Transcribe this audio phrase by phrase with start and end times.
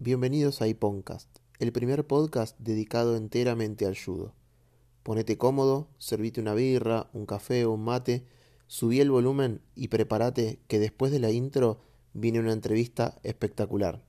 [0.00, 4.32] Bienvenidos a iPoncast, el primer podcast dedicado enteramente al judo.
[5.02, 8.24] Ponete cómodo, servite una birra, un café o un mate,
[8.68, 11.80] subí el volumen y prepárate que después de la intro
[12.12, 14.00] viene una entrevista espectacular.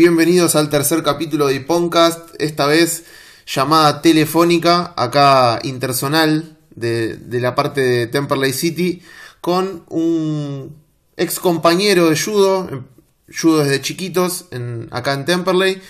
[0.00, 3.04] Bienvenidos al tercer capítulo de Podcast, esta vez
[3.46, 9.02] llamada telefónica, acá intersonal de, de la parte de Temperley City,
[9.42, 10.82] con un
[11.18, 12.86] ex compañero de judo,
[13.28, 15.82] judo desde chiquitos, en, acá en Temperley.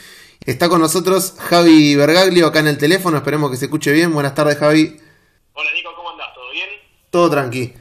[0.45, 4.13] Está con nosotros Javi Bergaglio acá en el teléfono, esperemos que se escuche bien.
[4.13, 5.01] Buenas tardes Javi.
[5.53, 6.35] Hola Nico, ¿cómo andás?
[6.35, 6.69] ¿Todo bien?
[7.11, 7.75] Todo tranqui.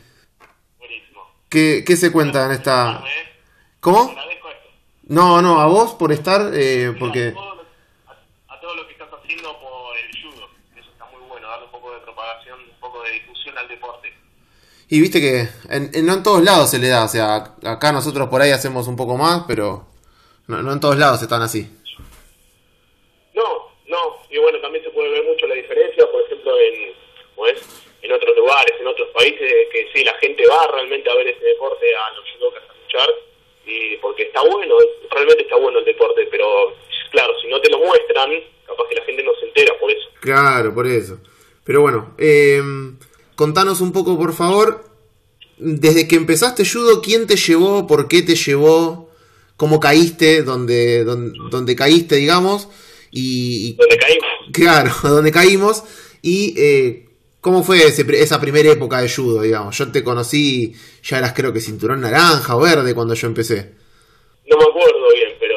[0.78, 1.22] Buenísimo.
[1.50, 3.04] ¿Qué, qué se cuenta en esta...
[3.80, 4.14] ¿Cómo?
[5.10, 7.30] No, no, a vos por estar, eh, porque...
[7.30, 7.62] A todo, lo,
[8.48, 10.48] a, todo lo que estás haciendo por el judo.
[10.78, 14.14] Eso está muy bueno, darle un poco de propagación, un poco de difusión al deporte.
[14.88, 17.92] Y viste que en, en- no en todos lados se le da, o sea, acá
[17.92, 19.88] nosotros por ahí hacemos un poco más, pero
[20.48, 21.70] no, no en todos lados están así.
[23.34, 23.44] No,
[23.88, 24.16] no.
[24.30, 26.52] Y bueno, también se puede ver mucho la diferencia, por ejemplo,
[28.02, 29.40] en otros lugares, en otros países,
[29.72, 33.10] que sí, la gente va realmente a ver ese deporte, a los judocas a luchar,
[33.70, 34.76] y porque está bueno,
[35.12, 36.46] realmente está bueno el deporte, pero
[37.12, 38.32] claro, si no te lo muestran,
[38.66, 40.10] capaz que la gente no se entera por eso.
[40.20, 41.20] Claro, por eso.
[41.64, 42.62] Pero bueno, eh,
[43.36, 44.84] contanos un poco, por favor,
[45.58, 47.86] desde que empezaste judo, ¿quién te llevó?
[47.86, 49.10] ¿Por qué te llevó?
[49.58, 50.42] ¿Cómo caíste?
[50.44, 52.70] ¿Dónde, dónde, dónde caíste, digamos?
[53.12, 54.30] Y, Donde caímos.
[54.54, 55.84] claro, ¿dónde caímos?
[56.22, 57.09] Y eh,
[57.42, 59.78] ¿cómo fue ese esa primera época de judo, digamos?
[59.78, 60.74] Yo te conocí,
[61.04, 63.74] ya eras creo que cinturón naranja o verde cuando yo empecé.
[64.48, 65.56] No me acuerdo bien, pero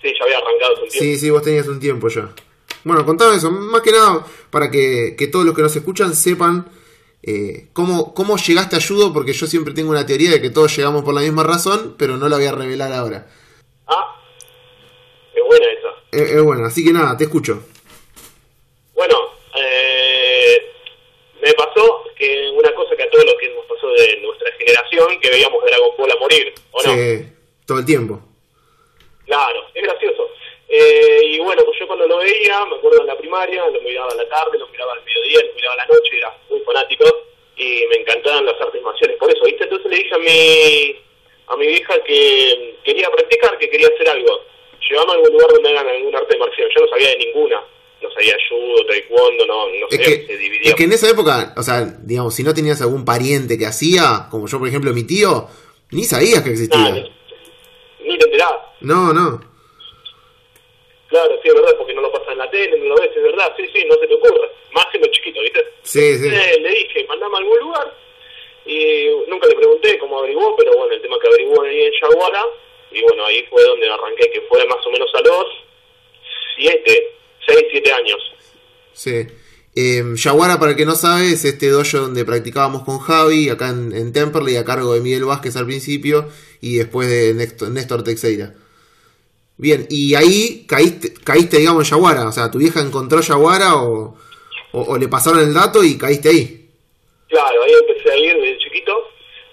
[0.00, 1.04] sí, ya había arrancado hace un tiempo.
[1.04, 2.32] Sí, sí, vos tenías un tiempo ya.
[2.84, 6.66] Bueno, contame eso, más que nada para que, que todos los que nos escuchan sepan
[7.22, 10.76] eh, cómo, cómo llegaste a judo, porque yo siempre tengo una teoría de que todos
[10.76, 13.28] llegamos por la misma razón, pero no la voy a revelar ahora.
[13.86, 14.20] Ah,
[15.32, 15.88] es buena esa.
[16.10, 17.62] Eh, eh, bueno, así que nada, te escucho.
[18.94, 19.14] Bueno,
[21.42, 25.18] me pasó que una cosa que a todos los que nos pasó de nuestra generación,
[25.20, 26.94] que veíamos Dragon Ball a morir, ¿o no?
[26.94, 27.26] Sí,
[27.66, 28.20] todo el tiempo.
[29.26, 30.30] Claro, es gracioso.
[30.68, 34.12] Eh, y bueno, pues yo cuando lo veía, me acuerdo en la primaria, lo miraba
[34.12, 37.04] a la tarde, lo miraba al mediodía, lo miraba a la noche, era muy fanático
[37.56, 39.64] y me encantaban las artes marciales por eso, ¿viste?
[39.64, 40.96] Entonces le dije a mi,
[41.48, 44.44] a mi hija que quería practicar, que quería hacer algo.
[44.88, 46.68] Llevamos a algún lugar donde hagan algún arte marcial.
[46.74, 47.62] Yo no sabía de ninguna.
[48.02, 50.70] No sabía judo, taekwondo, no, no Es sabía que, que se dividía.
[50.70, 54.26] es que en esa época, o sea, digamos, si no tenías algún pariente que hacía,
[54.30, 55.46] como yo, por ejemplo, mi tío,
[55.92, 56.90] ni sabías que existía.
[56.90, 57.02] ni,
[58.04, 58.58] ni te enterabas.
[58.80, 59.40] No, no.
[61.08, 63.22] Claro, sí, es verdad, porque no lo pasa en la tele, no lo ves, es
[63.22, 64.48] verdad, sí, sí, no se te ocurre.
[64.72, 65.60] Más siendo chiquito, ¿viste?
[65.82, 66.28] Sí, sí.
[66.28, 67.98] Eh, le dije, mandame a algún lugar.
[68.64, 72.42] Y nunca le pregunté cómo averiguó, pero bueno, el tema que averiguó ahí en Yaguara.
[72.92, 75.46] Y bueno, ahí fue donde arranqué, que fue más o menos a los
[76.56, 77.14] siete,
[77.52, 78.18] seis, siete años.
[78.92, 79.26] Sí.
[79.74, 83.70] Eh, Yaguara, para el que no sabe, es este dojo donde practicábamos con Javi, acá
[83.70, 86.28] en, en Temperley, a cargo de Miguel Vázquez al principio,
[86.60, 88.54] y después de Néstor, Néstor Teixeira.
[89.56, 94.16] Bien, y ahí caíste, caíste, digamos, en Yaguara, o sea, tu vieja encontró Yaguara o,
[94.72, 96.62] o, o le pasaron el dato y caíste ahí.
[97.28, 98.92] Claro, ahí empecé a ir desde chiquito.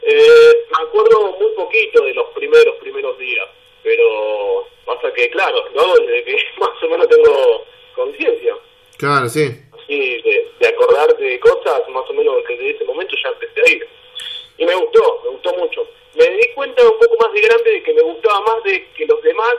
[0.02, 3.48] Eh, me acuerdo muy poquito de los primeros, primeros días.
[3.84, 7.66] Pero pasa que, claro, hago desde que más o menos tengo
[8.00, 8.56] conciencia.
[8.98, 9.46] Claro, sí.
[9.74, 13.76] así de, de acordarte de cosas, más o menos desde ese momento ya empecé a
[13.76, 13.88] ir.
[14.58, 15.88] Y me gustó, me gustó mucho.
[16.16, 19.06] Me di cuenta un poco más de grande de que me gustaba más de que
[19.06, 19.56] los demás,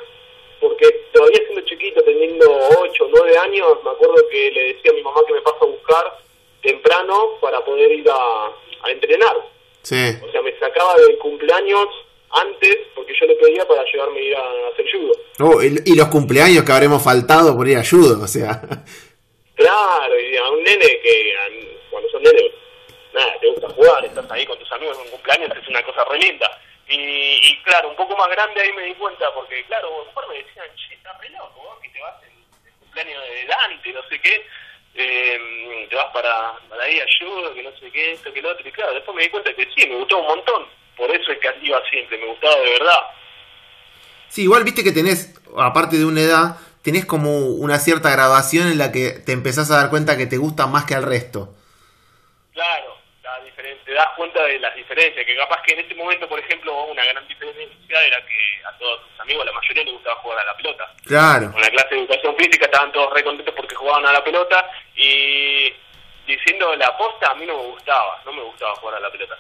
[0.61, 2.47] porque todavía siendo chiquito, teniendo
[2.81, 5.59] 8 o 9 años, me acuerdo que le decía a mi mamá que me pasa
[5.63, 6.19] a buscar
[6.63, 8.53] temprano para poder ir a,
[8.83, 9.37] a entrenar.
[9.83, 10.19] Sí.
[10.23, 11.89] O sea, me sacaba del cumpleaños
[12.33, 15.13] antes, porque yo le pedía para llevarme a ir a hacer judo.
[15.41, 18.61] Oh, y, y los cumpleaños que habremos faltado por ir a judo, o sea.
[19.55, 22.51] Claro, y a un nene que a- cuando son nene,
[23.13, 26.05] nada, te gusta jugar, estás ahí con tus amigos en un cumpleaños, es una cosa
[26.05, 26.61] re linda.
[26.89, 26.95] Y,
[27.43, 30.29] y claro, un poco más grande ahí me di cuenta, porque claro, a lo mejor
[30.29, 32.31] me decían, che, estás re loco, vos que te vas en
[32.67, 34.47] el cumpleaños de Dante, no sé qué,
[34.95, 38.51] eh, te vas para, para ahí a judo, que no sé qué, esto, que lo
[38.51, 40.67] otro, y claro, después me di cuenta que sí, me gustó un montón,
[41.01, 43.01] por eso es que iba siempre, me gustaba de verdad.
[44.29, 48.77] Sí, igual viste que tenés, aparte de una edad, tenés como una cierta graduación en
[48.77, 51.55] la que te empezás a dar cuenta que te gusta más que al resto.
[52.53, 56.39] Claro, la edad das cuenta de las diferencias, que capaz que en este momento, por
[56.39, 60.39] ejemplo, una gran diferencia era que a todos tus amigos, la mayoría les gustaba jugar
[60.39, 60.95] a la pelota.
[61.07, 61.53] Claro.
[61.53, 64.71] Con la clase de educación física estaban todos re contentos porque jugaban a la pelota
[64.95, 65.73] y
[66.27, 69.39] diciendo la aposta a mí no me gustaba, no me gustaba jugar a la pelota.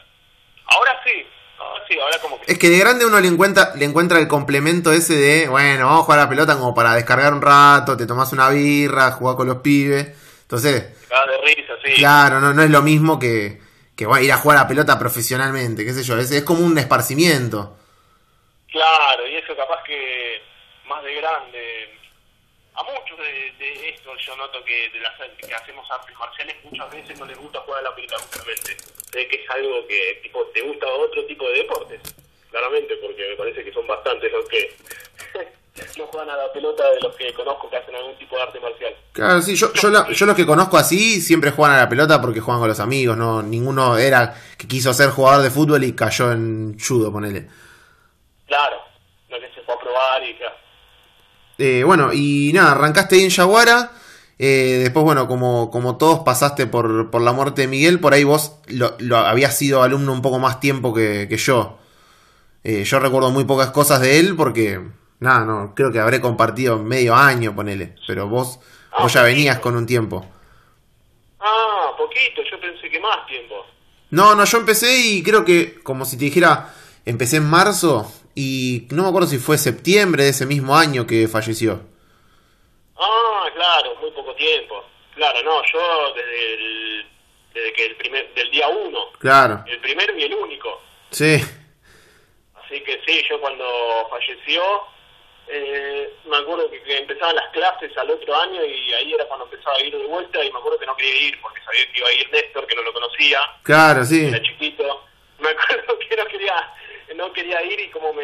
[0.66, 1.26] Ahora sí,
[1.60, 2.52] ahora sí, ahora como que...
[2.52, 6.02] Es que de grande uno le encuentra, le encuentra el complemento ese de, bueno, vamos
[6.02, 9.36] a jugar a la pelota como para descargar un rato, te tomas una birra, jugar
[9.36, 10.08] con los pibes.
[10.42, 11.92] Entonces, Cagás de risa, sí.
[11.94, 13.60] claro, no, no es lo mismo que,
[13.96, 16.64] que bueno, ir a jugar a la pelota profesionalmente, qué sé yo, es, es como
[16.64, 17.76] un esparcimiento.
[18.70, 20.40] Claro, y eso capaz que
[20.88, 21.99] más de grande.
[22.80, 26.90] A muchos de, de esto yo noto que de las que hacemos artes marciales muchas
[26.90, 28.76] veces no les gusta jugar a la pelota justamente.
[29.12, 32.00] Sé que es algo que tipo te gusta otro tipo de deportes,
[32.50, 34.74] claramente, porque me parece que son bastantes los que
[35.98, 38.60] no juegan a la pelota de los que conozco que hacen algún tipo de arte
[38.60, 38.96] marcial.
[39.12, 42.18] Claro, sí, yo, yo, la- yo los que conozco así siempre juegan a la pelota
[42.20, 45.94] porque juegan con los amigos, no ninguno era que quiso ser jugador de fútbol y
[45.94, 47.46] cayó en judo, ponele.
[48.46, 48.80] Claro,
[49.28, 50.56] no que se fue a probar y ya.
[51.62, 53.92] Eh, bueno, y nada, arrancaste ahí en Yaguara.
[54.38, 58.24] eh, después, bueno, como, como todos pasaste por, por la muerte de Miguel, por ahí
[58.24, 61.78] vos lo, lo habías sido alumno un poco más tiempo que, que yo.
[62.64, 64.80] Eh, yo recuerdo muy pocas cosas de él porque,
[65.18, 67.94] nada, no, creo que habré compartido medio año, ponele.
[68.06, 68.58] Pero vos,
[68.92, 69.36] Ah, vos ya poquito.
[69.36, 70.26] venías con un tiempo.
[71.40, 73.54] Ah, poquito, yo pensé que más tiempo.
[74.10, 76.74] No, no, yo empecé y creo que, como si te dijera,
[77.04, 78.10] empecé en marzo
[78.40, 81.80] y no me acuerdo si fue septiembre de ese mismo año que falleció.
[82.96, 84.84] Ah, claro, muy poco tiempo.
[85.14, 87.06] Claro, no, yo desde el,
[87.52, 90.80] desde que el primer, del día uno, Claro, el primero y el único.
[91.10, 91.36] sí,
[92.64, 93.64] Así que sí, yo cuando
[94.08, 94.62] falleció,
[95.48, 99.44] eh, me acuerdo que, que empezaban las clases al otro año y ahí era cuando
[99.46, 101.98] empezaba a ir de vuelta y me acuerdo que no quería ir porque sabía que
[101.98, 104.26] iba a ir Néstor, que no lo conocía, claro, sí.
[104.26, 105.04] era chiquito.
[105.40, 106.54] Me acuerdo que no quería,
[107.14, 108.22] no quería ir y como me,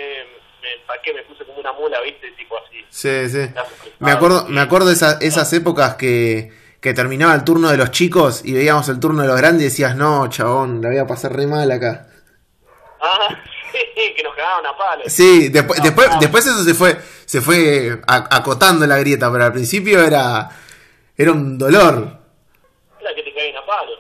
[0.62, 2.85] me empaqué, me puse como una mula, viste, tipo así.
[2.88, 3.50] Sí, sí.
[3.99, 7.91] Me acuerdo, me acuerdo de esa- esas épocas que, que terminaba el turno de los
[7.91, 11.06] chicos y veíamos el turno de los grandes y decías, no, chabón, la voy a
[11.06, 12.06] pasar re mal acá.
[13.00, 13.29] Ah,
[13.73, 15.12] sí, que nos cagaban a palos.
[15.12, 16.19] Sí, después, No, después, no.
[16.21, 20.49] después eso se fue, se fue acotando la grieta, pero al principio era,
[21.17, 22.19] era un dolor.
[23.00, 23.99] Era que te caguen a palos.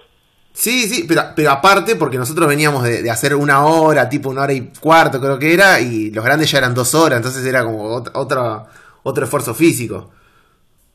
[0.58, 4.42] Sí, sí, pero, pero aparte porque nosotros veníamos de, de hacer una hora, tipo una
[4.42, 7.62] hora y cuarto creo que era, y los grandes ya eran dos horas, entonces era
[7.62, 8.64] como ot- otra,
[9.02, 10.10] otro esfuerzo físico.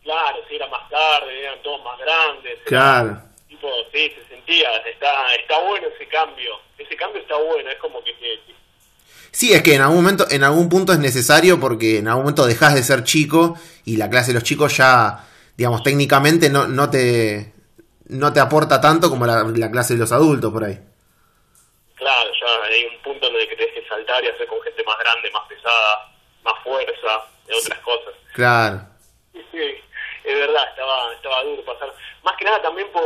[0.03, 2.53] Claro, si era más tarde, eran todos más grandes.
[2.53, 3.21] era Claro.
[3.47, 5.09] Tipo, sí, se sentía, está,
[5.39, 6.53] está bueno ese cambio.
[6.79, 8.51] Ese cambio está bueno, es como que te,
[9.31, 12.47] Sí, es que en algún momento, en algún punto es necesario porque en algún momento
[12.47, 13.55] dejas de ser chico
[13.85, 15.23] y la clase de los chicos ya,
[15.55, 17.50] digamos, técnicamente no, no te
[18.11, 20.79] no te aporta tanto como la, la clase de los adultos por ahí.
[21.95, 24.83] claro, ya hay un punto en el que tenés que saltar y hacer con gente
[24.85, 26.11] más grande, más pesada,
[26.43, 28.13] más fuerza, y otras cosas.
[28.33, 28.81] Claro.
[29.51, 29.57] Sí,
[30.23, 31.91] es verdad, estaba, estaba duro pasar.
[32.23, 33.01] Más que nada también por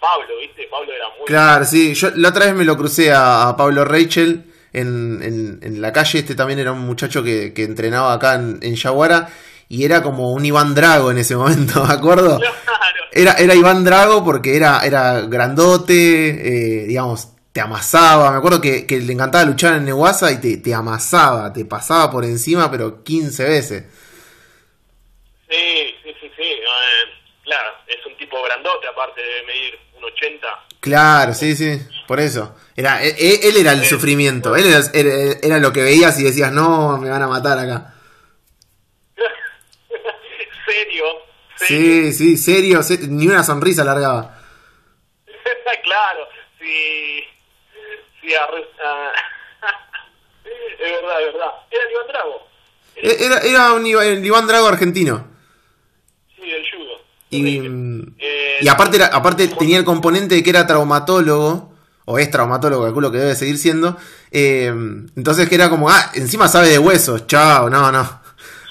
[0.00, 0.66] Pablo, ¿viste?
[0.70, 1.26] Pablo era muy...
[1.26, 1.94] Claro, sí.
[1.94, 5.92] Yo la otra vez me lo crucé a, a Pablo Rachel en, en, en la
[5.92, 6.20] calle.
[6.20, 9.28] Este también era un muchacho que, que entrenaba acá en, en Yaguara
[9.68, 12.40] y era como un Iván Drago en ese momento, ¿me acuerdo?
[13.20, 18.30] Era, era Iván Drago porque era, era grandote, eh, digamos, te amasaba.
[18.30, 22.10] Me acuerdo que, que le encantaba luchar en Neguasa y te, te amasaba, te pasaba
[22.10, 23.84] por encima, pero 15 veces.
[25.48, 26.42] sí, sí, sí, sí.
[26.42, 27.10] eh,
[27.44, 30.46] claro, es un tipo grandote, aparte de medir un 80.
[30.80, 32.54] Claro, sí, sí, por eso.
[32.76, 36.52] Era, él, él era el sufrimiento, él era, era- era lo que veías y decías,
[36.52, 37.94] no, me van a matar acá.
[39.88, 40.04] serio,
[40.66, 41.04] serio.
[41.66, 44.38] Sí, sí, serio, se- ni una sonrisa largaba.
[45.82, 46.26] claro,
[46.58, 47.20] si...
[48.20, 49.12] si arre- ah,
[50.44, 51.50] es verdad, es verdad.
[51.70, 52.48] Era el Iván Drago.
[52.96, 55.26] E- Era, era un el Iván Drago argentino.
[56.36, 56.98] Sí, del judo.
[57.30, 58.12] Y, Correcto.
[58.18, 61.74] Eh, y aparte, era, aparte tenía el componente de que era traumatólogo,
[62.06, 63.96] o es traumatólogo, calculo que debe seguir siendo.
[64.30, 64.68] eh,
[65.16, 68.20] entonces que era como, ah, encima sabe de huesos, chao, no, no.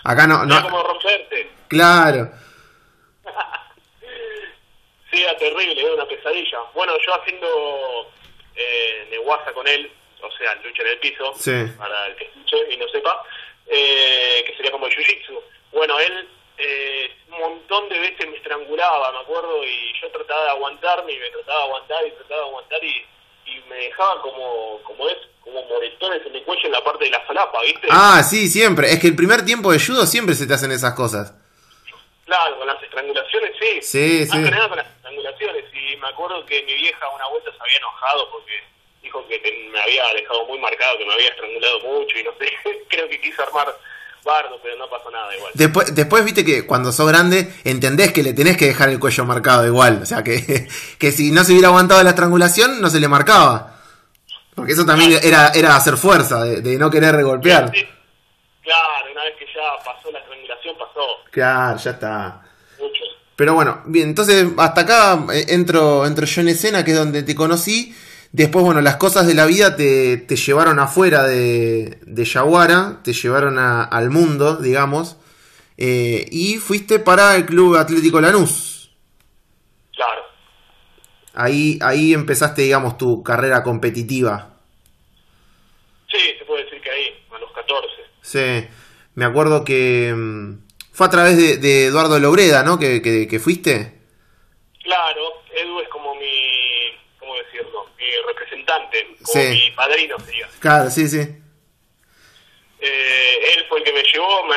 [0.03, 0.63] Acá no, era no.
[0.63, 1.51] como romperte.
[1.67, 2.31] Claro.
[5.17, 6.59] Sí, era terrible, era una pesadilla.
[6.75, 8.11] Bueno, yo haciendo
[8.55, 11.51] eh, neguaza con él, o sea, lucha en el piso, Sí.
[11.77, 13.23] para el que escuche y no sepa,
[13.67, 15.39] eh, que sería como el jiu-jitsu.
[15.71, 16.27] Bueno, él
[16.59, 21.17] eh, un montón de veces me estrangulaba, me acuerdo, y yo trataba de aguantarme y
[21.19, 23.05] me trataba de aguantar y trataba de aguantar y,
[23.45, 27.11] y me dejaba como, como es, como moretones en el cuello en la parte de
[27.11, 27.87] la solapa, ¿viste?
[27.89, 28.91] Ah, sí, siempre.
[28.91, 31.33] Es que el primer tiempo de judo siempre se te hacen esas cosas.
[32.25, 33.81] Claro, con las estrangulaciones sí.
[33.81, 34.43] Sí, Más sí.
[34.43, 34.87] que nada con las
[36.27, 38.51] acuerdo que mi vieja una vuelta se había enojado porque
[39.01, 42.31] dijo que te- me había dejado muy marcado, que me había estrangulado mucho y no
[42.39, 42.51] sé,
[42.89, 43.73] creo que quiso armar
[44.25, 45.51] bardo, pero no pasó nada igual.
[45.55, 49.23] Después, después viste que cuando sos grande entendés que le tenés que dejar el cuello
[49.25, 49.99] marcado igual.
[50.03, 50.67] O sea, que,
[50.99, 53.75] que si no se hubiera aguantado la estrangulación, no se le marcaba.
[54.53, 57.71] Porque eso también era, era hacer fuerza, de, de no querer regolpear.
[57.73, 57.87] Sí,
[58.63, 62.41] Claro, una vez que ya pasó la estrangulación, pasó Claro, ya está.
[63.37, 67.23] Pero bueno, bien, entonces hasta acá eh, entro, entro yo en escena, que es donde
[67.23, 67.95] te conocí.
[68.33, 73.13] Después, bueno, las cosas de la vida te, te llevaron afuera de, de Yaguara, te
[73.13, 75.15] llevaron a- al mundo, digamos.
[75.77, 78.91] eh, y fuiste para el Club Atlético Lanús.
[79.95, 80.23] Claro.
[81.35, 84.55] Ahí, ahí empezaste, digamos, tu carrera competitiva.
[86.11, 87.87] Sí, se puede decir que ahí, a los 14.
[88.21, 88.67] Sí,
[89.15, 90.66] me acuerdo que mm,
[90.97, 92.79] fue a través de, de Eduardo Lobreda, ¿no?
[92.79, 93.93] Que, que, que fuiste.
[94.83, 97.87] Claro, Edu es como mi, ¿cómo decirlo?
[97.99, 99.49] Mi representante, como Sí.
[99.49, 100.49] mi padrino sería.
[100.59, 101.19] Claro, sí, sí.
[102.79, 104.55] Eh, él fue el que me llevó, me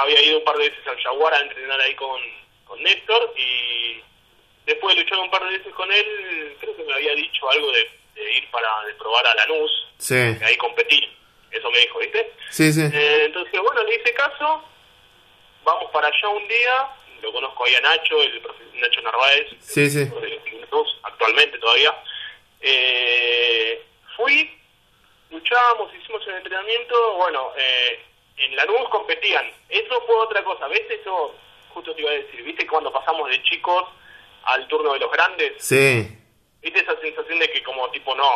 [0.00, 2.20] había ido un par de veces al Jaguar a entrenar ahí con,
[2.64, 4.00] con Néstor y
[4.66, 7.70] después de luchar un par de veces con él, creo que me había dicho algo
[7.72, 11.08] de, de ir para de probar a Lanús, Sí, ahí competir,
[11.50, 12.32] eso me dijo, ¿viste?
[12.50, 12.82] sí, sí.
[12.92, 14.62] Eh, entonces, bueno, le hice caso,
[15.74, 16.88] vamos para allá un día,
[17.22, 18.42] lo conozco ahí a Nacho, el
[18.74, 20.04] Nacho Narváez, Sí, sí.
[20.04, 20.40] de
[21.02, 21.94] actualmente todavía.
[22.60, 23.82] Eh,
[24.16, 24.58] fui,
[25.30, 28.00] luchamos, hicimos el entrenamiento, bueno, eh,
[28.36, 29.50] en Lanús competían.
[29.68, 30.82] Eso fue otra cosa, ¿ves?
[30.90, 31.34] Eso
[31.70, 32.66] justo te iba a decir, ¿viste?
[32.66, 33.84] Cuando pasamos de chicos
[34.44, 36.08] al turno de los grandes, Sí,
[36.62, 38.28] ¿viste esa sensación de que como tipo, no,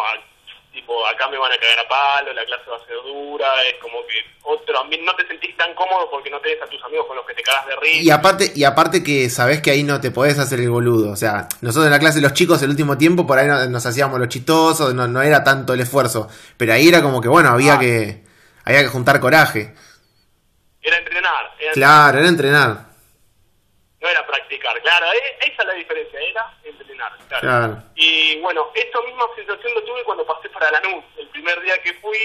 [0.73, 3.75] tipo, acá me van a cagar a palo, la clase va a ser dura, es
[3.81, 7.07] como que otro ambiente, no te sentís tan cómodo porque no tenés a tus amigos
[7.07, 8.03] con los que te cagas de risa.
[8.03, 11.11] Y aparte, y aparte que sabés que ahí no te podés hacer el boludo.
[11.13, 13.85] O sea, nosotros en la clase los chicos el último tiempo por ahí no- nos
[13.87, 16.29] hacíamos los chistosos, no, no era tanto el esfuerzo.
[16.57, 17.79] Pero ahí era como que bueno, había Ah.
[17.79, 18.23] que.
[18.65, 19.75] Había que juntar coraje.
[20.81, 22.92] Era entrenar, era Claro, era entrenar.
[24.03, 27.41] No era practicar, claro, e- esa es la diferencia, era entrenar, claro.
[27.41, 27.83] Claro.
[27.95, 31.05] Y bueno, esta misma sensación lo tuve cuando pasé para Lanús.
[31.17, 32.19] El primer día que fui,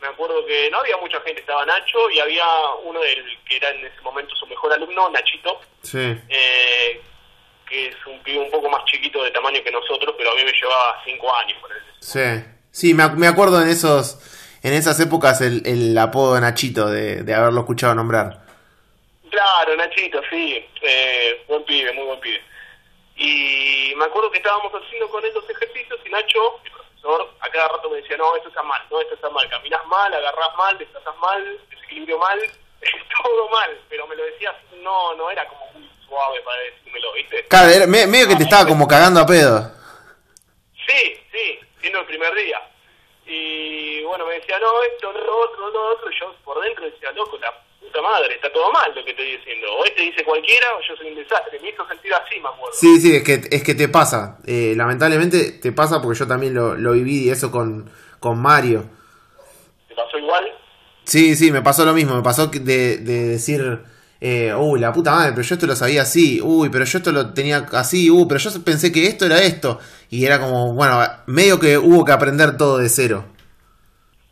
[0.00, 2.44] me acuerdo que no había mucha gente, estaba Nacho y había
[2.82, 6.18] uno del que era en ese momento su mejor alumno, Nachito, Sí.
[6.28, 7.00] eh,
[7.68, 10.42] que es un pibe un poco más chiquito de tamaño que nosotros, pero a mí
[10.44, 11.82] me llevaba cinco años por él.
[12.00, 12.20] Sí.
[12.72, 14.18] Sí, me, ac- me acuerdo en esos.
[14.64, 18.43] En esas épocas el, el apodo de Nachito de, de haberlo escuchado nombrar.
[19.34, 22.40] Claro, Nachito, sí, eh, buen pibe, muy buen pibe.
[23.16, 27.48] Y me acuerdo que estábamos haciendo con él los ejercicios y Nacho, el profesor, a
[27.50, 30.54] cada rato me decía, no, esto está mal, no, esto está mal, caminás mal, agarrás
[30.56, 32.38] mal, desplazás mal, desequilibrio mal,
[33.22, 37.12] todo mal, pero me lo decía, así, no, no era como muy suave para decírmelo,
[37.14, 37.44] ¿viste?
[37.48, 39.68] Claro, era me- medio que te estaba como cagando a pedo.
[40.86, 42.60] Sí, sí, siendo el primer día.
[43.26, 47.10] Y bueno, me decía, no, esto, lo otro, lo otro, y yo por dentro decía,
[47.12, 47.52] loco, la
[47.94, 49.66] puta madre, está todo mal lo que estoy diciendo.
[49.78, 51.58] O este dice cualquiera o yo soy un desastre.
[51.60, 52.72] Me hizo sentir así, me acuerdo.
[52.72, 54.38] Sí, sí, es que, es que te pasa.
[54.46, 58.84] Eh, lamentablemente te pasa porque yo también lo, lo viví y eso con, con Mario.
[59.88, 60.52] ¿Te pasó igual?
[61.04, 62.16] Sí, sí, me pasó lo mismo.
[62.16, 63.80] Me pasó de, de decir,
[64.20, 66.40] eh, uy, la puta madre, pero yo esto lo sabía así.
[66.42, 68.10] Uy, pero yo esto lo tenía así.
[68.10, 69.78] Uy, pero yo pensé que esto era esto.
[70.10, 73.26] Y era como, bueno, medio que hubo que aprender todo de cero.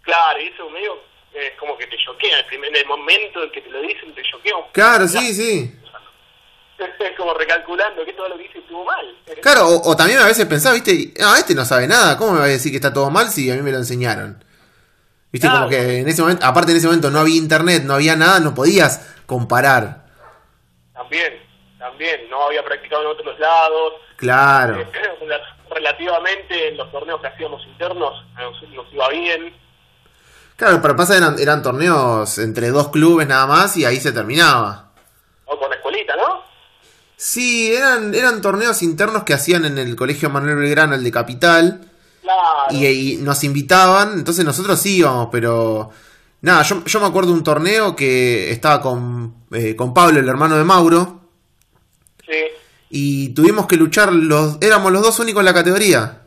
[0.02, 0.94] Claro, y eso medio
[1.34, 2.68] eh, es como que te choquea.
[2.68, 5.78] En el momento en que te lo dicen, te choquea un Claro, sí, sí.
[6.78, 9.16] Es como recalculando que todo lo que hice estuvo mal.
[9.40, 12.16] Claro, o, o también a veces pensaba, viste, ah, este no sabe nada.
[12.16, 14.44] ¿Cómo me va a decir que está todo mal si a mí me lo enseñaron?
[15.30, 18.16] Viste, como que en ese momento, aparte en ese momento no había internet, no había
[18.16, 20.04] nada, no podías comparar.
[20.92, 21.40] También,
[21.78, 22.28] también.
[22.28, 23.94] No había practicado en otros lados.
[24.16, 24.80] Claro.
[24.80, 24.86] Eh,
[25.74, 29.61] relativamente en los torneos que hacíamos internos nos, nos iba bien.
[30.62, 34.92] Claro, pero pasa eran, eran torneos entre dos clubes nada más y ahí se terminaba.
[35.46, 36.40] O con la escuelita, ¿no?
[37.16, 41.90] Sí, eran, eran torneos internos que hacían en el colegio Manuel Belgrano, el de Capital,
[42.22, 42.40] Claro.
[42.70, 45.90] y, y nos invitaban, entonces nosotros sí íbamos, pero
[46.42, 50.28] nada, yo, yo me acuerdo de un torneo que estaba con, eh, con Pablo, el
[50.28, 51.22] hermano de Mauro,
[52.24, 52.38] Sí.
[52.90, 56.18] y tuvimos que luchar, los éramos los dos únicos en la categoría.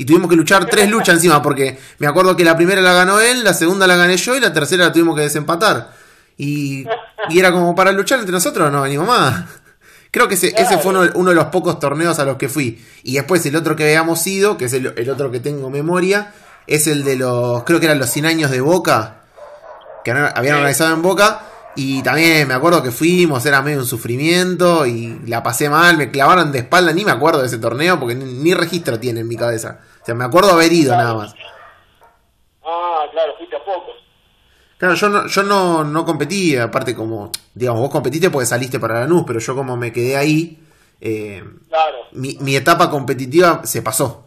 [0.00, 3.20] Y tuvimos que luchar tres luchas encima, porque me acuerdo que la primera la ganó
[3.20, 5.92] él, la segunda la gané yo y la tercera la tuvimos que desempatar.
[6.38, 6.86] Y,
[7.28, 9.44] y era como para luchar entre nosotros, no venimos más.
[10.10, 12.82] Creo que ese, ese fue uno, uno de los pocos torneos a los que fui.
[13.02, 16.32] Y después el otro que habíamos ido, que es el, el otro que tengo memoria,
[16.66, 19.24] es el de los, creo que eran los 100 años de Boca,
[20.02, 21.42] que habían organizado en Boca.
[21.76, 26.10] Y también me acuerdo que fuimos, era medio un sufrimiento y la pasé mal, me
[26.10, 29.28] clavaron de espalda, ni me acuerdo de ese torneo porque ni, ni registro tiene en
[29.28, 29.80] mi cabeza.
[30.02, 31.02] O sea, me acuerdo haber ido Claro.
[31.02, 31.34] nada más.
[32.64, 33.96] Ah, claro, fuiste a pocos.
[34.78, 39.00] Claro, yo no, yo no, no competí, aparte como, digamos, vos competiste porque saliste para
[39.00, 40.58] Lanús, pero yo como me quedé ahí,
[41.00, 41.98] eh, Claro.
[42.12, 44.26] mi, mi etapa competitiva se pasó.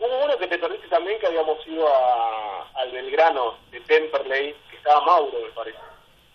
[0.00, 4.76] Hubo uno que te perdiste también que habíamos ido a, al Belgrano de Temperley, que
[4.76, 5.78] estaba Mauro, me parece.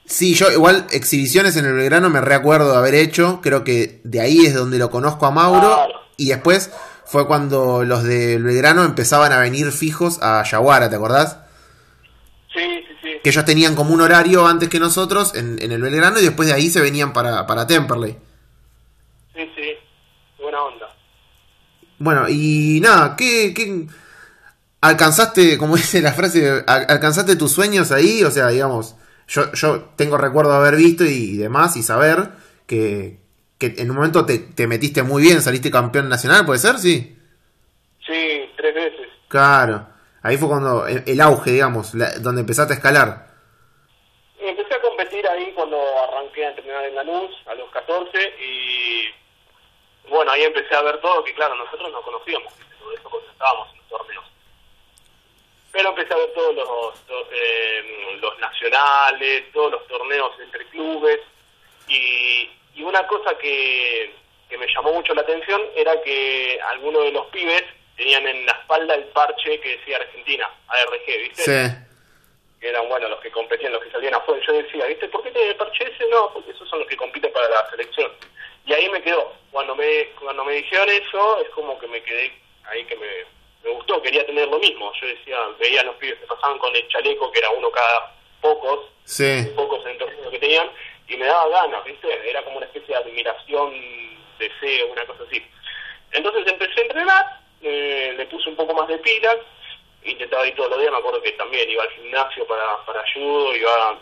[0.06, 4.22] Sí, yo igual exhibiciones en el Belgrano me recuerdo de haber hecho, creo que de
[4.22, 6.00] ahí es donde lo conozco a Mauro, Claro.
[6.18, 6.74] y después
[7.10, 11.38] fue cuando los del Belgrano empezaban a venir fijos a Yaguara, ¿te acordás?
[12.54, 13.10] Sí, sí, sí.
[13.24, 16.48] Que ellos tenían como un horario antes que nosotros en, en el Belgrano y después
[16.48, 18.18] de ahí se venían para, para Temperley.
[19.36, 19.72] Sí, sí.
[20.42, 20.88] Buena onda.
[22.00, 23.88] Bueno, y nada, ¿qué, qué
[24.82, 28.24] alcanzaste, como dice la frase, al- alcanzaste tus sueños ahí?
[28.24, 28.96] O sea, digamos,
[29.28, 32.32] yo, yo tengo recuerdo de haber visto y demás y saber
[32.66, 33.20] que,
[33.60, 36.78] que en un momento te, te metiste muy bien, saliste campeón nacional, ¿puede ser?
[36.80, 37.16] Sí.
[38.06, 39.08] Sí, tres veces.
[39.28, 39.86] Claro.
[40.24, 43.28] Ahí fue cuando el, el auge, digamos, la- donde empezaste a escalar.
[44.40, 49.04] Empecé a competir ahí cuando arranqué a entrenar en Lanús, a los 14, y
[50.10, 53.70] bueno, ahí empecé a ver todo, que claro, nosotros no conocíamos todo eso cuando estábamos
[53.74, 54.26] en los torneos.
[55.72, 61.20] Pero empecé a ver todos los, to- eh, los nacionales, todos los torneos entre clubes,
[61.88, 62.50] y,
[62.80, 64.14] y una cosa que,
[64.50, 67.64] que me llamó mucho la atención era que algunos de los pibes
[67.98, 71.44] tenían en la espalda el parche que decía Argentina, ARG, ¿viste?
[71.44, 71.76] Sí.
[72.62, 74.42] que eran bueno los que competían, los que salían afuera.
[74.48, 75.08] Yo decía, ¿viste?
[75.10, 76.08] ¿Por qué tiene el parche ese?
[76.10, 78.12] No, porque esos son los que compiten para la selección.
[78.66, 79.34] Y ahí me quedó.
[79.52, 82.32] Cuando me cuando me dijeron eso, es como que me quedé
[82.70, 83.08] ahí que me,
[83.64, 84.92] me gustó, quería tener lo mismo.
[85.02, 88.16] Yo decía, veía a los pibes que pasaban con el chaleco, que era uno cada
[88.42, 89.52] pocos, Sí.
[89.56, 90.70] pocos en el que tenían,
[91.10, 92.30] y me daba ganas, ¿viste?
[92.30, 93.74] Era como una especie de admiración,
[94.38, 95.44] deseo, una cosa así.
[96.12, 99.38] Entonces empecé a entrenar, eh, le puse un poco más de pilas,
[100.04, 103.56] intentaba ir todos los días, me acuerdo que también iba al gimnasio para, para judo,
[103.56, 104.00] iba...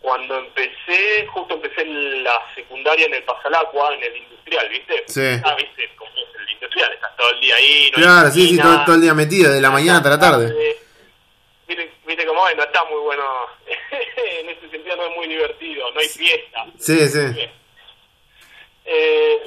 [0.00, 5.04] Cuando empecé, justo empecé la secundaria en el Pasalacua, en el industrial, ¿viste?
[5.06, 5.42] Sí.
[5.44, 5.90] Ah, ¿viste?
[5.94, 8.94] Como es el industrial, estás todo el día ahí, no Claro, sí, sí, todo, todo
[8.94, 10.78] el día metido, de la mañana hasta la tarde.
[11.68, 13.22] Viste, viste cómo es, no está muy bueno.
[14.40, 16.66] en ese sentido no es muy divertido, no hay fiesta.
[16.78, 17.48] Sí, sí.
[18.84, 19.42] Eh,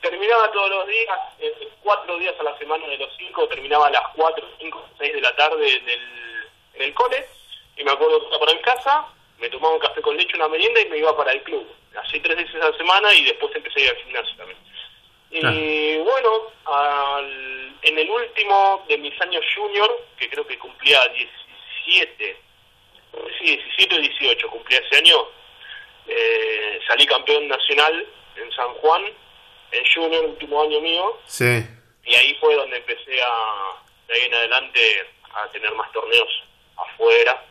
[0.00, 3.90] terminaba todos los días, eh, cuatro días a la semana de los cinco, terminaba a
[3.90, 7.24] las cuatro, cinco, seis de la tarde en el, en el cole,
[7.76, 9.06] y me acuerdo que iba para mi casa,
[9.38, 11.66] me tomaba un café con leche, una merienda y me iba para el club.
[12.04, 14.58] Así tres veces a la semana y después empecé a ir al gimnasio también.
[15.30, 16.28] Y bueno,
[16.66, 22.36] al- en el último de mis años junior, que creo que cumplía 17,
[23.38, 25.16] sí, 17 o 18 cumplía ese año,
[26.06, 29.02] eh, salí campeón nacional en San Juan,
[29.72, 31.64] en junior, último año mío, Sí.
[32.04, 33.74] y ahí fue donde empecé a,
[34.08, 34.80] de ahí en adelante,
[35.34, 36.28] a tener más torneos
[36.76, 37.44] afuera.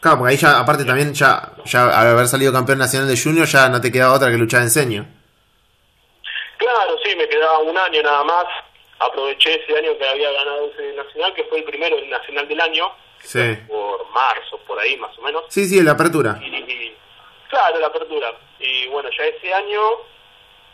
[0.00, 3.46] Claro, porque ahí ya, aparte también, ya, ya al haber salido campeón nacional de junior,
[3.46, 5.06] ya no te quedaba otra que luchar en seño.
[6.58, 8.44] Claro, sí, me quedaba un año nada más.
[8.98, 12.60] Aproveché ese año que había ganado ese nacional, que fue el primero el nacional del
[12.60, 12.90] año,
[13.26, 13.56] Sí.
[13.68, 15.44] por marzo, por ahí más o menos.
[15.48, 16.38] Sí, sí, la apertura.
[16.42, 16.96] Y, y-
[17.48, 18.32] claro, la apertura.
[18.60, 19.80] Y bueno, ya ese año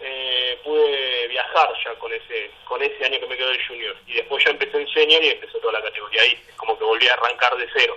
[0.01, 3.97] eh, pude viajar ya con ese con ese año que me quedó de junior.
[4.07, 6.39] Y después ya empecé en senior y empezó toda la categoría ahí.
[6.49, 7.97] Es como que volví a arrancar de cero.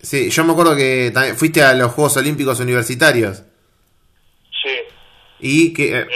[0.00, 3.42] Sí, yo me acuerdo que también fuiste a los Juegos Olímpicos Universitarios.
[4.62, 4.78] Sí.
[5.40, 5.98] Y que...
[6.00, 6.06] eh,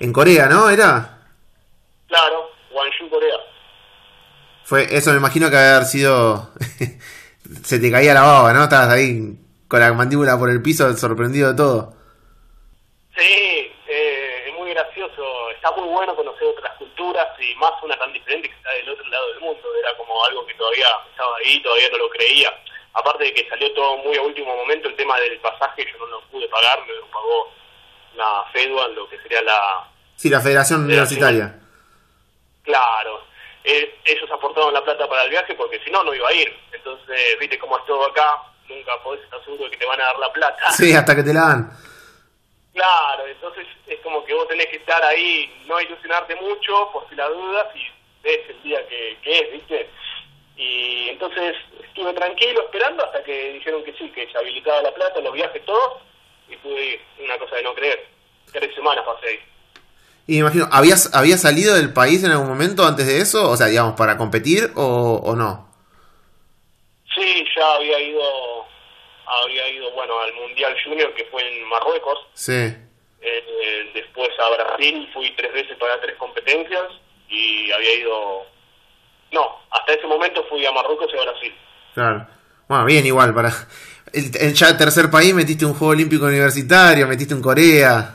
[0.00, 0.68] en Corea, ¿no?
[0.68, 1.12] ¿Era?
[2.08, 3.36] claro, Gwangju, Corea.
[4.66, 6.50] Fue, eso me imagino que haber sido...
[7.62, 8.64] Se te caía la baba, ¿no?
[8.64, 11.94] Estabas ahí con la mandíbula por el piso, sorprendido de todo.
[13.16, 15.50] Sí, eh, es muy gracioso.
[15.54, 19.06] Está muy bueno conocer otras culturas y más una tan diferente que está del otro
[19.06, 19.62] lado del mundo.
[19.78, 22.50] Era como algo que todavía estaba ahí, todavía no lo creía.
[22.94, 26.06] Aparte de que salió todo muy a último momento, el tema del pasaje yo no
[26.06, 27.52] lo pude pagar, me lo pagó
[28.16, 29.88] la FEDUAN, lo que sería la...
[30.16, 31.60] Sí, la Federación Universitaria.
[32.64, 33.25] Claro,
[33.68, 36.56] eh, ellos aportaron la plata para el viaje porque si no, no iba a ir.
[36.72, 40.04] Entonces, viste cómo es todo acá, nunca podés estar seguro de que te van a
[40.04, 40.70] dar la plata.
[40.70, 41.70] Sí, hasta que te la dan.
[42.72, 47.16] Claro, entonces es como que vos tenés que estar ahí, no ilusionarte mucho por si
[47.16, 47.88] las dudas y
[48.22, 49.90] ves el día que, que es, ¿viste?
[50.56, 55.20] Y entonces estuve tranquilo esperando hasta que dijeron que sí, que se habilitaba la plata,
[55.20, 56.00] los viajes, todo,
[56.48, 58.06] y pude ir, una cosa de no creer.
[58.52, 59.40] Tres semanas pasé ahí.
[60.28, 63.48] Y me imagino, ¿habías, ¿habías salido del país en algún momento antes de eso?
[63.48, 65.68] O sea, digamos, para competir o, o no.
[67.14, 68.22] Sí, ya había ido,
[69.44, 72.18] había ido, bueno, al Mundial Junior que fue en Marruecos.
[72.34, 72.52] Sí.
[73.20, 76.84] Eh, después a Brasil fui tres veces para tres competencias
[77.28, 78.46] y había ido...
[79.32, 81.54] No, hasta ese momento fui a Marruecos y a Brasil.
[81.94, 82.26] Claro.
[82.68, 83.52] Bueno, bien igual, para...
[84.12, 88.14] El, el ya tercer país metiste un Juego Olímpico Universitario, metiste un Corea.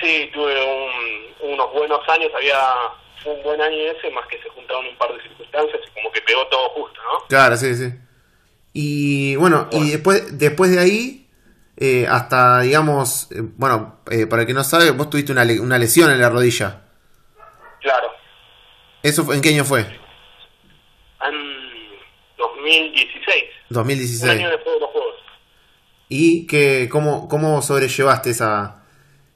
[0.00, 2.58] Sí, tuve un- unos buenos años, había
[3.26, 6.20] un buen año ese, más que se juntaron un par de circunstancias y como que
[6.22, 7.26] pegó todo justo, ¿no?
[7.28, 7.92] Claro, sí, sí.
[8.72, 9.86] Y bueno, Bueno.
[9.86, 11.28] y después, después de ahí,
[11.76, 15.60] eh, hasta, digamos, eh, bueno, eh, para el que no sabe, vos tuviste una, le-
[15.60, 16.82] una lesión en la rodilla.
[17.80, 18.10] Claro.
[19.02, 19.80] ¿Eso fue- en qué año fue?
[19.80, 19.98] En
[22.38, 24.30] 2016, un 2016.
[24.30, 25.14] año después de los Juegos.
[26.08, 28.82] ¿Y que, cómo, cómo sobrellevaste esa,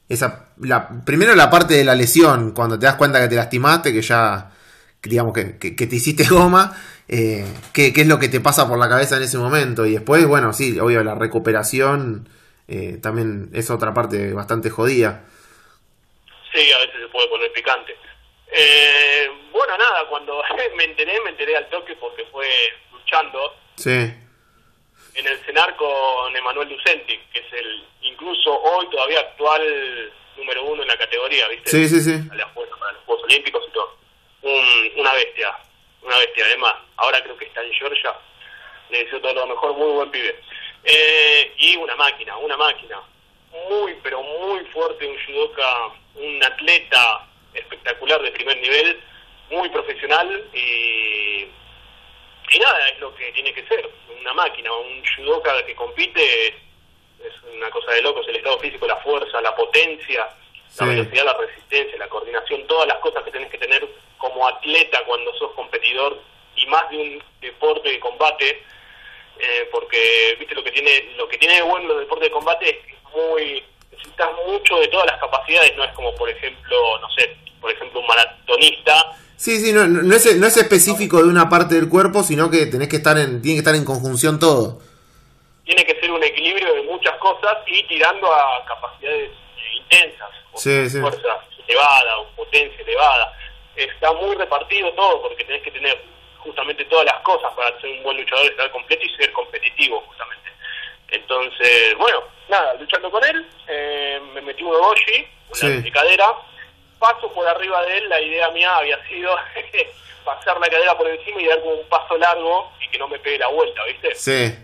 [0.09, 3.93] esa la, primero la parte de la lesión, cuando te das cuenta que te lastimaste,
[3.93, 4.51] que ya,
[5.03, 6.77] digamos, que, que, que te hiciste goma,
[7.09, 9.87] eh, ¿qué, qué es lo que te pasa por la cabeza en ese momento?
[9.87, 12.29] Y después, bueno, sí, obvio, la recuperación
[12.69, 15.25] eh, también es otra parte bastante jodida.
[16.53, 17.97] Sí, a veces se puede poner picante.
[18.53, 20.41] Eh, bueno, nada, cuando
[20.77, 22.47] me enteré, me enteré al toque porque fue
[22.93, 30.13] luchando Sí, en el CENAR con Emanuel Lucenti, que es el incluso hoy todavía actual
[30.37, 31.71] número uno en la categoría, ¿viste?
[31.71, 32.13] sí, sí, sí.
[32.13, 32.29] A
[32.79, 33.97] para los Juegos Olímpicos y todo.
[34.43, 35.57] Un- una bestia,
[36.03, 36.45] una bestia.
[36.47, 38.15] Además, ahora creo que está en Georgia.
[38.91, 40.39] Le deseo todo lo mejor, muy buen pibe.
[40.85, 43.01] Eh, y una máquina, una máquina.
[43.71, 49.01] Muy, pero muy fuerte, un judoka, un atleta espectacular de primer nivel,
[49.51, 51.47] muy profesional y,
[52.51, 53.89] y nada, es lo que tiene que ser.
[54.21, 56.57] Una máquina, un judoka que compite
[57.25, 60.27] es una cosa de locos, el estado físico, la fuerza, la potencia,
[60.69, 60.81] Sí.
[60.81, 63.87] la velocidad, la resistencia, la coordinación, todas las cosas que tenés que tener
[64.19, 66.21] como atleta cuando sos competidor
[66.57, 68.63] y más de un deporte de combate,
[69.39, 72.69] eh, porque viste lo que tiene lo que tiene de bueno los deportes de combate
[72.71, 76.99] es que es muy necesitas mucho de todas las capacidades, no es como por ejemplo,
[77.01, 81.19] no sé, por ejemplo un maratonista Sí, sí, no, no, no es, no es específico
[81.23, 83.85] de una parte del cuerpo, sino que tenés que estar en, tiene que estar en
[83.85, 84.79] conjunción todo.
[85.65, 90.59] Tiene que ser un equilibrio de muchas cosas y tirando a capacidades eh, intensas, o
[90.59, 91.01] Sí, sí.
[91.01, 93.33] fuerza elevada o potencia elevada.
[93.77, 96.01] Está muy repartido todo porque tenés que tener
[96.39, 100.51] justamente todas las cosas para ser un buen luchador, estar completo y ser competitivo justamente.
[101.09, 105.69] Entonces, bueno, nada, luchando con él, eh, me metí un ogoshi, una Sí.
[105.83, 106.27] de cadera,
[106.99, 109.35] paso por arriba de él, la idea mía había sido
[110.25, 113.19] pasar la cadera por encima y dar como un paso largo y que no me
[113.19, 114.15] pegue la vuelta, ¿viste?
[114.15, 114.55] Sí,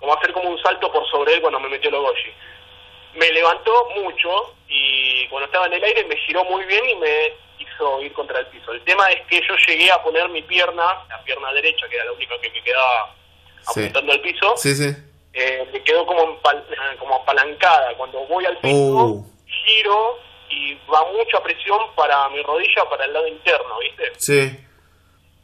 [0.00, 2.30] como hacer como un salto por sobre él cuando me metió el Ogoshi.
[3.14, 7.32] Me levantó mucho y cuando estaba en el aire me giró muy bien y me
[7.58, 8.72] hizo ir contra el piso.
[8.72, 12.04] El tema es que yo llegué a poner mi pierna, la pierna derecha, que era
[12.06, 13.14] la única que me quedaba
[13.74, 13.80] Sí.
[13.80, 14.96] apuntando al piso, sí, sí.
[15.34, 16.64] eh, me quedó como, empal-
[16.98, 17.94] como apalancada.
[17.96, 19.26] Cuando voy al piso, Oh.
[19.66, 24.12] giro y va mucha presión para mi rodilla, para el lado interno, ¿viste?
[24.18, 24.66] Sí,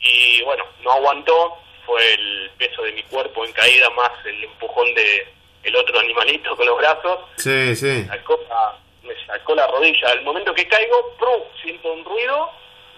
[0.01, 4.93] y bueno, no aguantó, fue el peso de mi cuerpo en caída más el empujón
[4.95, 5.29] de
[5.63, 8.05] el otro animalito con los brazos, sí, sí.
[8.05, 10.09] sacó la- me sacó la rodilla.
[10.11, 11.41] Al momento que caigo, ¡prum!
[11.63, 12.51] siento un ruido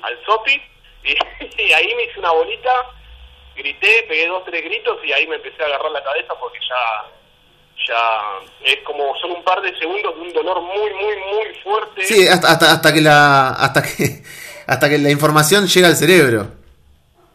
[0.02, 0.60] al sopi
[1.04, 1.12] y,
[1.62, 2.70] y ahí me hice una bolita,
[3.56, 7.10] grité, pegué dos, tres gritos y ahí me empecé a agarrar la cabeza porque ya
[7.86, 12.04] ya es como son un par de segundos de un dolor muy muy muy fuerte
[12.04, 14.22] Sí, hasta, hasta, hasta que la hasta que
[14.66, 16.48] hasta que la información llega al cerebro.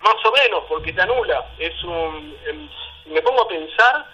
[0.04, 1.46] Más o menos, porque te anula.
[1.58, 2.36] Es un.
[2.46, 2.70] em,
[3.06, 4.06] me pongo a pensar,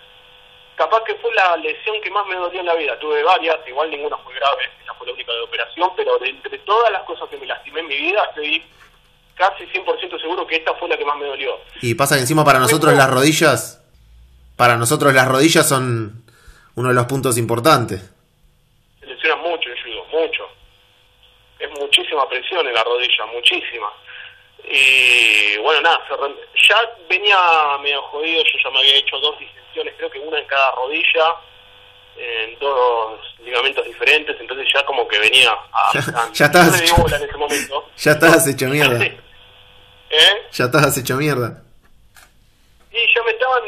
[0.75, 2.99] capaz que fue la lesión que más me dolió en la vida.
[2.99, 6.60] Tuve varias, igual ninguna fue grave, esa fue la única de operación, pero de entre
[6.60, 8.63] todas las cosas que me lastimé en mi vida, estoy
[9.36, 11.60] casi 100% seguro que esta fue la que más me dolió.
[11.82, 13.84] Y pasa que encima para nosotros las rodillas,
[14.58, 16.23] para nosotros las rodillas son
[16.75, 18.13] uno de los puntos importantes.
[18.99, 20.49] Se lesiona mucho en judo, mucho.
[21.58, 23.88] Es muchísima presión en la rodilla, muchísima.
[24.63, 26.00] Y bueno, nada,
[26.67, 26.76] ya
[27.10, 27.38] venía
[27.82, 31.36] medio jodido, yo ya me había hecho dos distensiones, creo que una en cada rodilla,
[32.17, 35.91] en dos ligamentos diferentes, entonces ya como que venía a...
[36.34, 37.89] Ya- ya bola en ese momento.
[37.98, 39.04] Ya estás hecho mierda.
[40.10, 40.48] ¿Eh?
[40.52, 41.63] Ya estás hecho mierda.
[42.91, 43.63] Y ya me estaban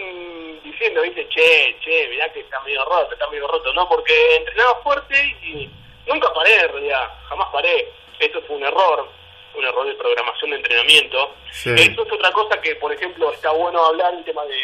[0.63, 3.87] diciendo, viste, che, che, mirá que está medio roto, está medio roto, ¿no?
[3.87, 5.69] Porque entrenaba fuerte y
[6.07, 7.87] nunca paré, en realidad, jamás paré.
[8.19, 9.07] Eso fue un error,
[9.55, 11.35] un error de programación de entrenamiento.
[11.51, 11.71] Sí.
[11.71, 14.57] Eso es otra cosa que, por ejemplo, está bueno hablar, el tema de,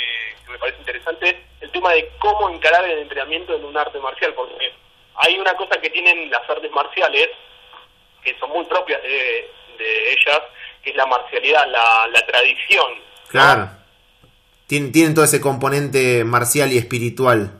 [0.45, 4.33] que me parece interesante, el tema de cómo encarar el entrenamiento en un arte marcial,
[4.33, 4.73] porque
[5.15, 7.29] hay una cosa que tienen las artes marciales,
[8.23, 10.41] que son muy propias de, de ellas,
[10.83, 12.93] que es la marcialidad, la, la tradición.
[12.95, 13.29] ¿no?
[13.29, 13.69] Claro.
[14.67, 17.51] Tienen, tienen todo ese componente marcial y espiritual.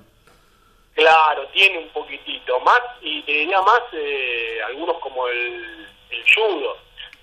[0.94, 6.78] Claro, tiene un poquitito más, y te diría más eh, algunos como el, el judo,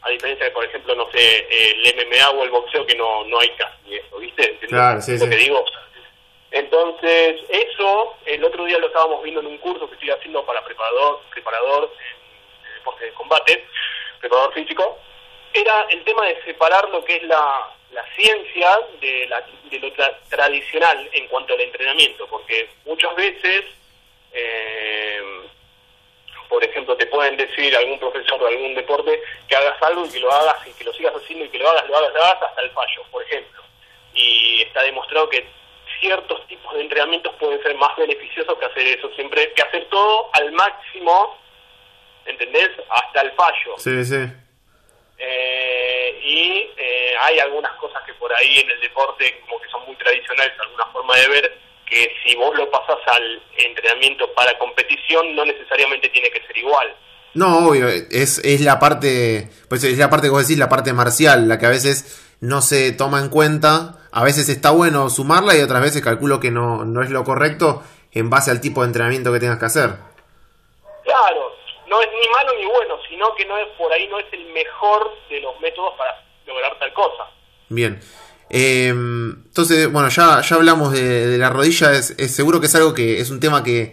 [0.04, 3.40] a diferencia de, por ejemplo, no sé, el MMA o el boxeo, que no, no
[3.40, 4.58] hay casi eso, ¿viste?
[4.68, 5.30] Claro, sí, lo sí.
[5.30, 5.64] que digo?
[6.50, 10.64] Entonces, eso, el otro día lo estábamos viendo en un curso que estoy haciendo para
[10.64, 13.66] preparador, preparador de, de deporte de combate,
[14.20, 14.98] preparador físico,
[15.52, 19.88] era el tema de separar lo que es la, la ciencia de, la, de lo
[19.94, 23.64] tra- tradicional en cuanto al entrenamiento, porque muchas veces,
[24.32, 25.22] eh,
[26.48, 30.20] por ejemplo, te pueden decir algún profesor de algún deporte que hagas algo y que
[30.20, 32.42] lo hagas y que lo sigas haciendo y que lo hagas, lo hagas, lo hagas
[32.42, 33.62] hasta el fallo, por ejemplo.
[34.14, 35.44] Y está demostrado que
[36.00, 40.30] ciertos tipos de entrenamientos pueden ser más beneficiosos que hacer eso siempre, que hacer todo
[40.32, 41.38] al máximo,
[42.26, 42.70] ¿entendés?
[42.88, 43.74] Hasta el fallo.
[43.78, 44.26] Sí, sí.
[45.18, 49.84] Eh, y eh, hay algunas cosas que por ahí en el deporte como que son
[49.86, 55.34] muy tradicionales, alguna forma de ver, que si vos lo pasás al entrenamiento para competición
[55.34, 56.94] no necesariamente tiene que ser igual.
[57.34, 60.92] No, obvio, es, es la parte, pues es la parte que vos decís, la parte
[60.92, 65.56] marcial, la que a veces no se toma en cuenta, a veces está bueno sumarla
[65.56, 68.86] y otras veces calculo que no, no es lo correcto en base al tipo de
[68.86, 69.90] entrenamiento que tengas que hacer.
[71.02, 71.56] Claro,
[71.88, 74.46] no es ni malo ni bueno, sino que no es por ahí no es el
[74.52, 77.24] mejor de los métodos para lograr tal cosa.
[77.68, 78.00] Bien.
[78.56, 82.94] Eh, entonces, bueno, ya, ya hablamos de, la rodilla, es, es seguro que es algo
[82.94, 83.92] que es un tema que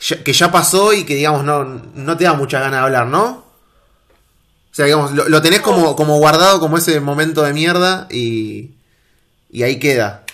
[0.00, 3.08] ya, que ya pasó y que, digamos, no, no te da mucha gana de hablar,
[3.08, 3.26] ¿no?
[3.26, 8.70] O sea, digamos, lo, lo tenés como, como guardado como ese momento de mierda y,
[9.50, 10.24] y ahí queda.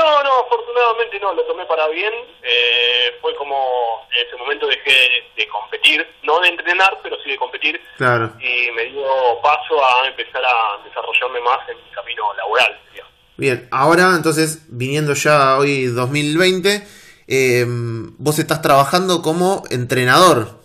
[0.00, 2.12] No, no, afortunadamente no, lo tomé para bien.
[2.42, 7.30] Eh, fue como en ese momento dejé de, de competir, no de entrenar, pero sí
[7.30, 7.78] de competir.
[7.98, 8.32] Claro.
[8.40, 9.04] Y me dio
[9.42, 12.80] paso a empezar a desarrollarme más en mi camino laboral.
[12.88, 13.04] sería.
[13.36, 16.82] Bien, ahora entonces, viniendo ya hoy 2020,
[17.28, 20.60] eh, vos estás trabajando como entrenador.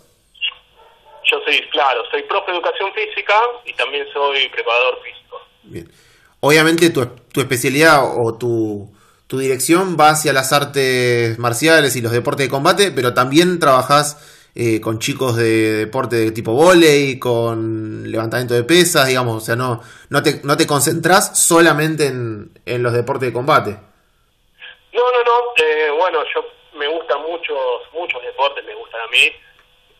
[1.30, 3.34] Yo soy, claro, soy profe de educación física
[3.66, 5.40] y también soy preparador físico.
[5.64, 5.92] Bien.
[6.40, 12.12] Obviamente tu, tu especialidad o tu, tu dirección va hacia las artes marciales y los
[12.12, 18.10] deportes de combate, pero también trabajás eh, con chicos de deporte de tipo volei, con
[18.10, 22.82] levantamiento de pesas, digamos, o sea, no, no, te, no te concentrás solamente en, en
[22.82, 23.70] los deportes de combate.
[23.70, 25.64] No, no, no.
[25.64, 26.46] eh, bueno, yo
[26.78, 27.58] me gustan muchos,
[27.92, 29.30] muchos deportes, me gustan a mí.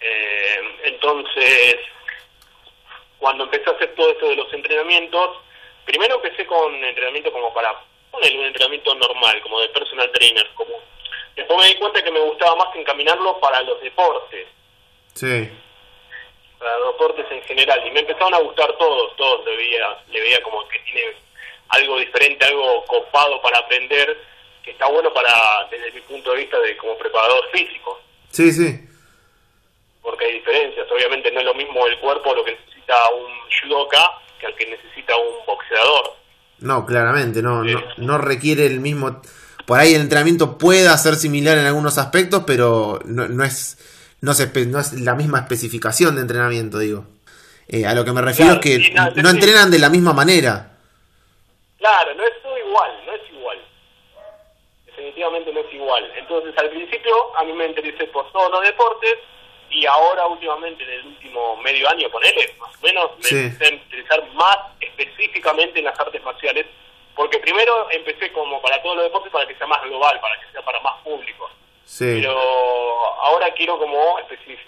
[0.00, 1.76] Eh, entonces,
[3.18, 5.36] cuando empecé a hacer todo esto de los entrenamientos,
[5.84, 7.72] primero empecé con entrenamiento como para
[8.16, 10.80] poner un entrenamiento normal, como de personal trainer común.
[11.34, 14.48] Después me di cuenta que me gustaba más encaminarlo para los deportes,
[15.14, 15.48] Sí,
[16.58, 20.20] para los deportes en general, y me empezaron a gustar todos, todos le veía, le
[20.20, 21.12] veía como que tiene
[21.68, 24.18] algo diferente, algo copado para aprender,
[24.62, 28.00] que está bueno para, desde mi punto de vista de como preparador físico,
[28.30, 28.78] sí, sí.
[30.02, 34.20] porque hay diferencias, obviamente no es lo mismo el cuerpo lo que necesita un judoka
[34.38, 36.25] que al que necesita un boxeador.
[36.60, 39.20] No, claramente, no, no, no requiere el mismo...
[39.66, 43.78] Por ahí el entrenamiento pueda ser similar en algunos aspectos, pero no, no es,
[44.20, 47.04] no, se no es la misma especificación de entrenamiento, digo.
[47.68, 50.12] Eh, a lo que me refiero Claro, es que no, no entrenan de la misma
[50.12, 50.76] manera.
[51.78, 53.58] Claro, no es todo igual, no es igual.
[54.86, 56.12] Definitivamente no es igual.
[56.16, 59.14] Entonces, al principio a mí me interesé por todos los deportes
[59.76, 63.74] y ahora últimamente en el último medio año, ponele, más o menos, me empecé a
[63.74, 66.66] interesar más específicamente en las artes marciales,
[67.14, 70.52] porque primero empecé como para todos los deportes para que sea más global, para que
[70.52, 71.50] sea para más público.
[71.84, 72.04] Sí.
[72.20, 72.32] Pero
[73.22, 74.58] ahora quiero como especi-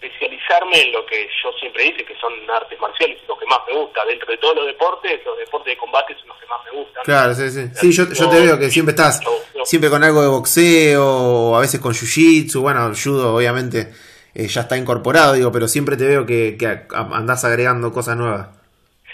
[0.00, 3.74] especializarme en lo que yo siempre hice, que son artes marciales, lo que más me
[3.74, 4.04] gusta.
[4.06, 7.02] Dentro de todos los deportes, los deportes de combate son los que más me gustan.
[7.04, 7.68] Claro, sí, sí.
[7.74, 9.20] Sí, yo, yo te veo que siempre estás
[9.64, 13.92] siempre con algo de boxeo, a veces con jiu-jitsu, bueno, judo obviamente
[14.34, 18.48] eh, ya está incorporado, digo, pero siempre te veo que, que andás agregando cosas nuevas.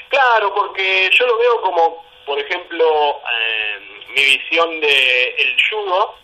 [0.09, 2.85] Claro, porque yo lo veo como, por ejemplo,
[3.19, 3.79] eh,
[4.15, 6.15] mi visión de el judo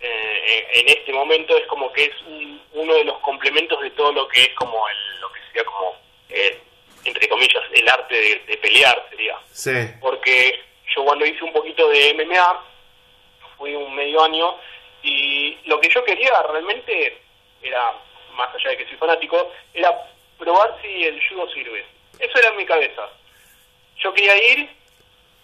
[0.00, 3.90] eh, en en este momento es como que es un- uno de los complementos de
[3.90, 5.94] todo lo que es como el, lo que sería como,
[6.28, 6.60] eh,
[7.04, 9.36] entre comillas, el arte de, de pelear sería.
[9.52, 10.58] Sí, Porque
[10.96, 12.64] yo cuando hice un poquito de MMA,
[13.56, 14.56] fui un medio año,
[15.04, 17.21] y lo que yo quería realmente
[17.62, 17.92] era,
[18.34, 19.92] más allá de que soy fanático, era
[20.38, 21.84] probar si el judo sirve.
[22.18, 23.08] Eso era en mi cabeza.
[23.96, 24.68] Yo quería ir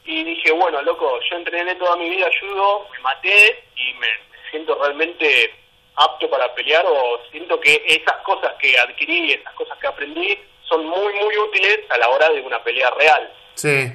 [0.04, 4.09] y dije, bueno, loco, yo entrené toda mi vida judo, me maté y me,
[4.50, 5.54] siento realmente
[5.96, 10.87] apto para pelear o siento que esas cosas que adquirí, esas cosas que aprendí, son
[10.87, 13.33] muy, muy útiles a la hora de una pelea real.
[13.54, 13.92] sí.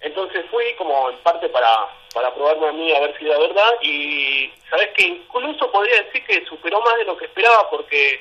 [0.00, 3.70] Entonces fui como en parte para, para probarme a mí a ver si era verdad
[3.82, 8.20] y sabes que incluso podría decir que superó más de lo que esperaba porque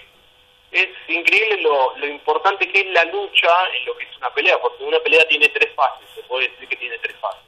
[0.71, 4.59] es increíble lo, lo importante que es la lucha en lo que es una pelea,
[4.61, 7.41] porque una pelea tiene tres fases, se puede decir que tiene tres fases.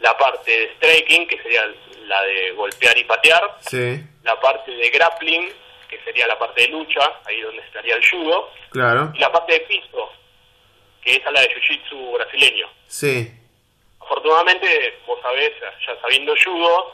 [0.00, 1.64] La parte de striking, que sería
[2.04, 5.50] la de golpear y patear, Sí, la parte de grappling,
[5.88, 9.12] que sería la parte de lucha, ahí donde estaría el judo, claro.
[9.14, 10.12] y la parte de piso,
[11.02, 12.68] que es a la de jiu-jitsu brasileño.
[12.88, 13.30] Sí.
[14.04, 14.66] Afortunadamente,
[15.06, 15.52] vos sabés,
[15.86, 16.92] ya sabiendo judo,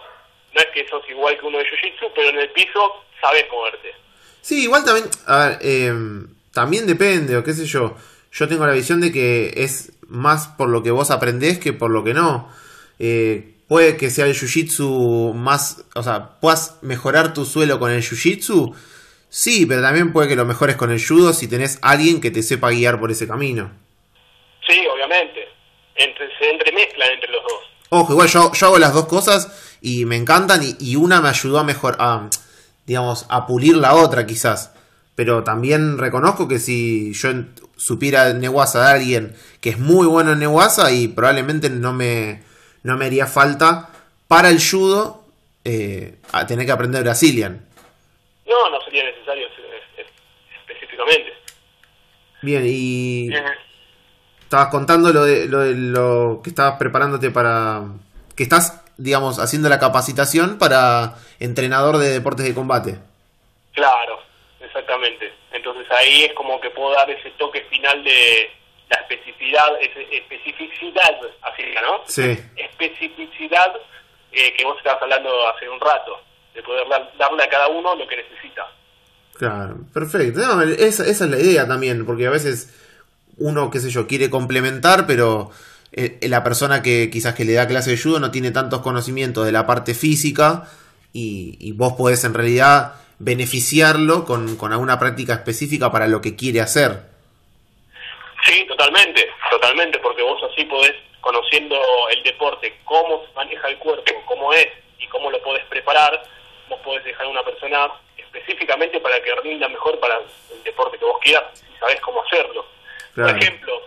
[0.55, 3.95] no es que sos igual que uno de jiu-jitsu, pero en el piso sabés moverte.
[4.41, 5.93] Sí, igual también, a ver, eh,
[6.53, 7.97] también depende, o qué sé yo.
[8.31, 11.91] Yo tengo la visión de que es más por lo que vos aprendés que por
[11.91, 12.51] lo que no.
[12.99, 18.03] Eh, puede que sea el jiu-jitsu más, o sea, puedas mejorar tu suelo con el
[18.03, 18.75] jiu-jitsu.
[19.29, 22.43] Sí, pero también puede que lo mejores con el judo si tenés alguien que te
[22.43, 23.71] sepa guiar por ese camino.
[24.67, 25.48] Sí, obviamente.
[25.99, 27.65] Entre, se entremezclan entre los dos.
[27.91, 31.29] Ojo, igual yo, yo hago las dos cosas y me encantan y, y una me
[31.29, 32.29] ayudó a mejor, a,
[32.87, 34.73] digamos, a pulir la otra quizás.
[35.15, 37.31] Pero también reconozco que si yo
[37.77, 42.43] supiera Newasa de alguien que es muy bueno en Newasa y probablemente no me,
[42.85, 43.91] no me haría falta
[44.29, 45.25] para el judo
[45.65, 47.67] eh, a tener que aprender Brazilian.
[48.47, 50.07] No, no sería necesario eh, eh,
[50.61, 51.33] específicamente.
[52.43, 53.43] Bien, y Eh,
[54.49, 57.83] estabas contando lo de, lo de lo que estabas preparándote para...
[58.35, 62.99] que estás, digamos, haciendo la capacitación para entrenador de deportes de combate.
[63.75, 64.21] Claro,
[64.59, 65.31] exactamente.
[65.53, 68.51] Entonces ahí es como que puedo dar ese toque final de
[68.89, 69.69] la especificidad,
[70.11, 72.01] especificidad, así que, ¿no?
[72.07, 72.39] Sí.
[72.57, 73.77] Especificidad
[74.33, 76.23] eh, que vos estabas hablando hace un rato,
[76.55, 78.67] de poder dar- darle a cada uno lo que necesita.
[79.35, 80.41] Claro, perfecto.
[80.41, 82.75] No, esa, esa es la idea también, porque a veces
[83.39, 85.51] uno, qué sé yo, quiere complementar, pero
[85.93, 89.47] eh, la persona que quizás que le da clase de judo no tiene tantos conocimientos
[89.47, 90.65] de la parte física
[91.13, 96.37] y, y vos podés en realidad beneficiarlo con, con alguna práctica específica para lo que
[96.37, 97.03] quiere hacer.
[98.45, 101.77] Sí, totalmente, totalmente, porque vos así podés, conociendo
[102.13, 106.23] el deporte, cómo se maneja el cuerpo, cómo es y cómo lo podés preparar,
[106.69, 111.05] vos podés dejar a una persona específicamente para que rinda mejor para el deporte que
[111.05, 112.65] vos quieras y sabés cómo hacerlo.
[113.15, 113.33] Claro.
[113.33, 113.83] Por ejemplo,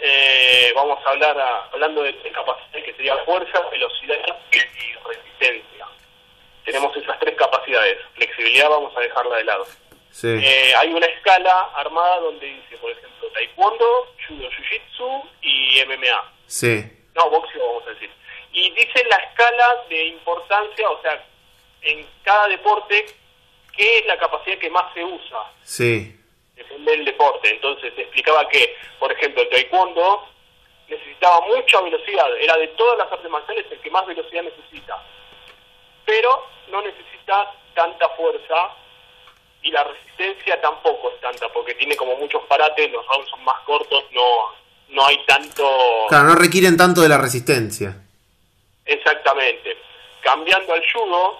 [0.00, 4.16] eh, vamos a hablar a- hablando de tres capacidades que sería fuerza, velocidad
[4.52, 5.86] y resistencia.
[6.64, 7.98] Tenemos esas tres capacidades.
[8.14, 9.66] Flexibilidad vamos a dejarla de lado.
[10.10, 10.28] Sí.
[10.42, 16.32] Eh, hay una escala armada donde dice, por ejemplo, taekwondo, judo, jiu-jitsu y MMA.
[16.46, 16.84] Sí.
[17.14, 18.10] No, boxeo vamos a decir.
[18.52, 21.24] Y dice la escala de importancia, o sea,
[21.82, 23.04] en cada deporte,
[23.76, 25.38] qué es la capacidad que más se usa.
[25.64, 26.16] Sí.
[26.56, 27.50] Depende del deporte.
[27.50, 30.28] Entonces explicaba que, por ejemplo, el taekwondo
[30.88, 32.26] necesitaba mucha velocidad.
[32.38, 35.02] Era de todas las artes marciales el que más velocidad necesita.
[36.04, 38.54] Pero no necesita tanta fuerza
[39.62, 43.60] y la resistencia tampoco es tanta porque tiene como muchos parates, los rounds son más
[43.62, 44.22] cortos, no
[44.90, 45.66] no hay tanto
[46.08, 47.96] Claro, no requieren tanto de la resistencia.
[48.84, 49.76] exactamente.
[50.20, 51.38] Cambiando al judo,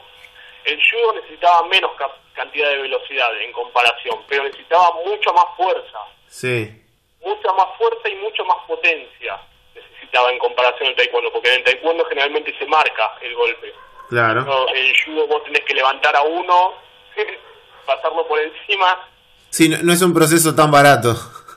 [0.65, 5.99] el judo necesitaba menos ca- cantidad de velocidad en comparación, pero necesitaba mucha más fuerza.
[6.29, 6.81] Sí.
[7.23, 9.41] mucha más fuerza y mucha más potencia
[9.75, 13.73] necesitaba en comparación al taekwondo, porque en el taekwondo generalmente se marca el golpe.
[14.11, 14.43] Claro.
[14.43, 16.75] No, el judo vos tenés que levantar a uno,
[17.87, 19.09] pasarlo por encima,
[19.51, 21.15] Sí, no, no es un proceso tan barato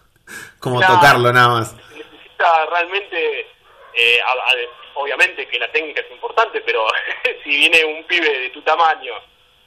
[0.59, 1.73] como tocarlo nada más.
[1.75, 3.47] necesita realmente,
[3.93, 6.85] eh, a- a- obviamente que la técnica es importante, pero
[7.43, 9.13] si viene un pibe de tu tamaño,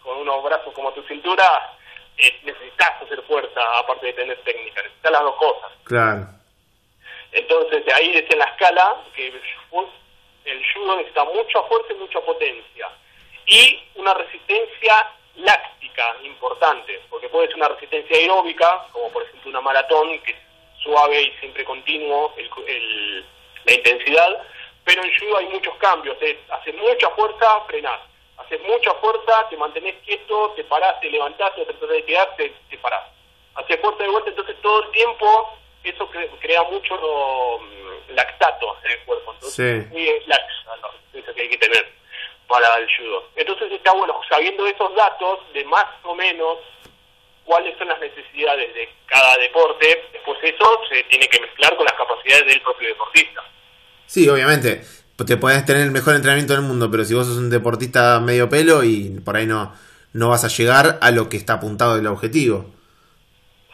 [0.02, 1.76] con unos brazos como tu cintura,
[2.18, 5.72] eh, necesitas hacer fuerza, aparte de tener técnica, necesitas las dos cosas.
[5.84, 6.26] Claro.
[7.32, 9.88] Entonces, de ahí decía en la escala que el ju-
[10.44, 12.88] el judo necesita mucha fuerza y mucha potencia.
[13.46, 14.94] Y una resistencia
[15.36, 20.38] láctica importante, porque puede ser una resistencia aeróbica, como por ejemplo una maratón, que es
[20.82, 23.24] suave y siempre continuo el, el-
[23.64, 24.42] la intensidad,
[24.84, 26.16] pero en judo hay muchos cambios.
[26.20, 28.00] Es, haces mucha fuerza, frenás.
[28.40, 32.52] Haces mucha fuerza, te mantenés quieto, te parás, te levantás, te tratás de quedar, te,
[32.78, 33.04] parás.
[33.54, 36.94] Haces fuerza de vuelta, entonces todo el tiempo eso cre- crea mucho
[37.60, 39.32] mm, lactato en el cuerpo.
[39.34, 39.80] Entonces, Sí.
[39.86, 41.92] es muy laxa la resistencia que hay que tener
[42.46, 43.28] para el judo.
[43.36, 46.58] Entonces está bueno, sabiendo esos datos de más o menos
[47.44, 51.94] cuáles son las necesidades de cada deporte, después eso se tiene que mezclar con las
[51.94, 53.44] capacidades del propio deportista.
[54.06, 54.82] Sí, obviamente.
[55.26, 58.48] Te podés tener el mejor entrenamiento del mundo, pero si vos sos un deportista medio
[58.48, 59.74] pelo y por ahí no,
[60.12, 62.66] no vas a llegar a lo que está apuntado del objetivo.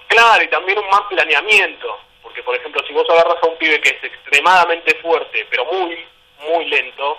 [0.09, 1.87] Claro, y también un más planeamiento,
[2.23, 5.65] porque porque por ejemplo si vos agarras a un pibe que es extremadamente fuerte, pero
[5.67, 5.97] muy,
[6.41, 7.17] muy lento,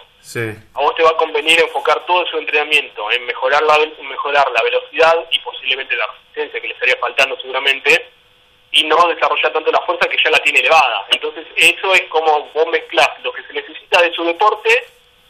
[0.73, 4.61] a vos te va a convenir enfocar todo su entrenamiento en mejorar la, mejorar la
[4.63, 8.11] velocidad y posiblemente la resistencia que le estaría faltando seguramente,
[8.77, 11.07] y no desarrollar tanto la fuerza que ya la tiene elevada.
[11.09, 14.69] Entonces eso es como vos mezclas lo que se necesita de su deporte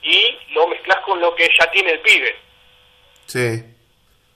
[0.02, 2.36] y lo mezclas con lo que ya tiene el pibe.
[3.26, 3.64] Sí.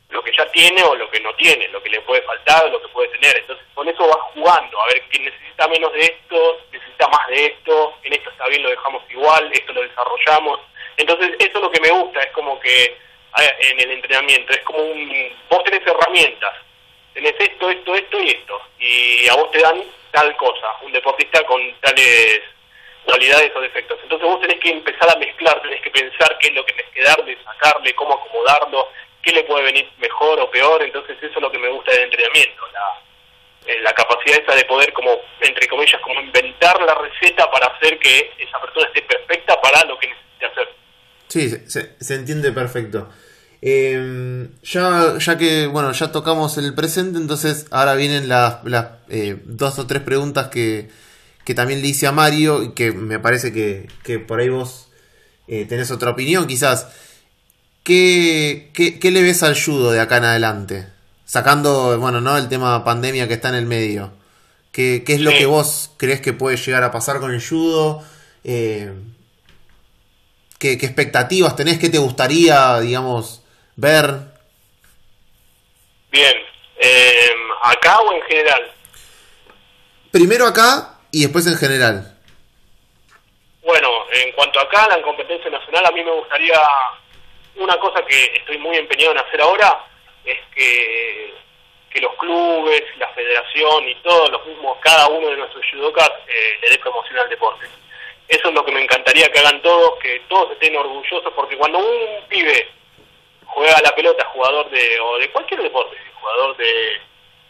[0.09, 2.69] Lo que ya tiene o lo que no tiene, lo que le puede faltar o
[2.69, 3.37] lo que puede tener.
[3.37, 7.47] Entonces con eso vas jugando, a ver quién necesita menos de esto, necesita más de
[7.47, 10.59] esto, en esto está bien, lo dejamos igual, esto lo desarrollamos.
[10.95, 12.97] Entonces eso es lo que me gusta, es como que
[13.59, 15.33] en el entrenamiento, es como un...
[15.49, 16.53] Vos tenés herramientas,
[17.13, 21.43] tenés esto, esto, esto y esto, y a vos te dan tal cosa, un deportista
[21.45, 22.41] con tales
[23.05, 23.99] cualidades o defectos.
[24.03, 26.91] Entonces vos tenés que empezar a mezclar, tenés que pensar qué es lo que tenés
[26.91, 28.89] que darle, sacarle, cómo acomodarlo,
[29.21, 32.03] qué le puede venir mejor o peor, entonces eso es lo que me gusta del
[32.03, 37.49] entrenamiento, la, eh, la capacidad esa de poder como, entre comillas, como inventar la receta
[37.51, 40.69] para hacer que esa persona esté perfecta para lo que necesite hacer.
[41.27, 43.09] Sí, se, se entiende perfecto.
[43.61, 49.39] Eh, ya, ya que, bueno, ya tocamos el presente, entonces ahora vienen las, las eh,
[49.45, 50.89] dos o tres preguntas que,
[51.45, 54.89] que también le hice a Mario y que me parece que, que por ahí vos
[55.47, 56.87] eh, tenés otra opinión quizás.
[57.83, 60.87] ¿Qué, ¿Qué, le ves al judo de acá en adelante?
[61.25, 62.37] Sacando, bueno, ¿no?
[62.37, 64.13] El tema pandemia que está en el medio.
[64.71, 68.03] ¿Qué, qué es lo que vos crees que puede llegar a pasar con el judo?
[68.43, 68.93] Eh,
[70.59, 71.79] ¿qué, ¿Qué expectativas tenés?
[71.79, 73.40] ¿Qué te gustaría, digamos,
[73.81, 74.05] ver?
[76.11, 76.37] Bien.
[76.77, 78.71] Eh, ¿Acá o en general?
[80.11, 82.17] Primero acá y después en general.
[83.63, 86.59] Bueno, en cuanto acá, la competencia nacional, a mí me gustaría
[87.55, 89.85] una cosa que estoy muy empeñado en hacer ahora,
[90.25, 91.33] es que,
[91.91, 96.59] que los clubes, la federación y todos los mismos, cada uno de nuestros judokas eh,
[96.61, 97.65] le dé promoción al deporte.
[98.27, 101.79] Eso es lo que me encantaría que hagan todos, que todos estén orgullosos, porque cuando
[101.79, 102.80] un pibe
[103.53, 107.01] juega la pelota, jugador de, o de cualquier deporte, jugador de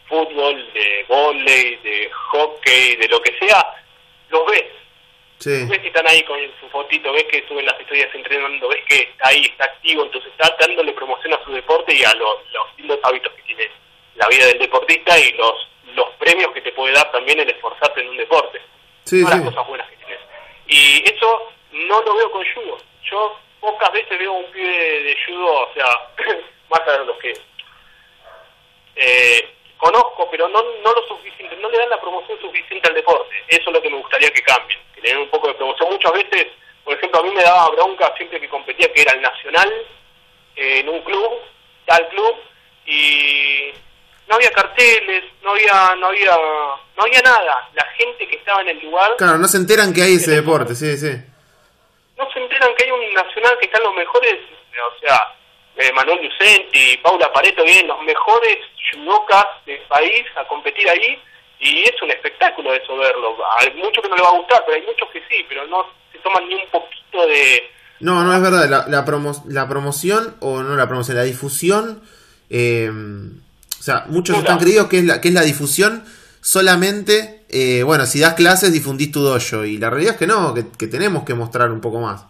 [0.06, 3.84] fútbol, de volei, de hockey, de lo que sea,
[4.28, 4.64] los ves.
[5.44, 8.96] Ves que están ahí con su fotito, ves que suben las historias entrenando, ves que
[8.96, 12.36] está ahí, está activo, entonces está dándole promoción a su deporte y a los,
[12.78, 13.68] los hábitos que tiene
[14.14, 18.00] la vida del deportista y los los premios que te puede dar también el esforzarte
[18.00, 18.60] en un deporte.
[19.04, 20.20] Sí, Todas las cosas buenas que tienes.
[20.66, 22.78] Y eso no lo veo con judo.
[23.10, 25.86] Yo pocas veces veo un pibe de judo, o sea,
[26.68, 27.32] más allá de los que
[28.96, 33.34] eh, conozco, pero no, no lo suficiente, no le dan la promoción suficiente al deporte.
[33.48, 35.90] Eso es lo que me gustaría que cambien, que le den un poco de promoción.
[35.90, 36.48] Muchas veces,
[36.84, 39.72] por ejemplo, a mí me daba bronca siempre que competía que era el nacional
[40.56, 41.30] eh, en un club,
[41.86, 42.34] tal club,
[42.84, 43.72] y
[44.28, 46.36] no había carteles, no había, no había,
[46.96, 47.70] no había nada.
[47.74, 49.12] La gente que estaba en el lugar.
[49.18, 51.31] Claro, no se enteran que hay ese deporte, sí, sí.
[52.22, 54.38] No se enteran que hay un nacional que están los mejores,
[54.78, 55.18] o sea,
[55.76, 58.58] eh, Manuel Lucenti, Paula Pareto, vienen los mejores
[58.92, 61.20] judocas del país a competir ahí
[61.58, 63.36] y es un espectáculo eso verlo.
[63.58, 65.84] Hay muchos que no le va a gustar, pero hay muchos que sí, pero no
[66.12, 67.70] se toman ni un poquito de...
[67.98, 69.04] No, no es verdad, la, la,
[69.48, 72.02] la promoción, o no la promoción, la difusión,
[72.50, 76.04] eh, o sea, muchos están creídos que es la, que es la difusión
[76.40, 80.54] solamente, eh, bueno, si das clases difundís tu dojo, y la realidad es que no,
[80.54, 82.24] que, que tenemos que mostrar un poco más.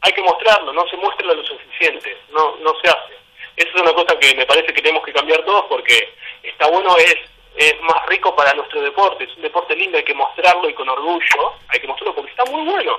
[0.00, 3.14] Hay que mostrarlo, no se muestra lo suficiente, no, no se hace.
[3.56, 6.96] Esa es una cosa que me parece que tenemos que cambiar todos porque está bueno,
[6.98, 7.16] es,
[7.56, 10.88] es más rico para nuestro deporte, es un deporte lindo, hay que mostrarlo y con
[10.88, 12.96] orgullo, hay que mostrarlo porque está muy bueno.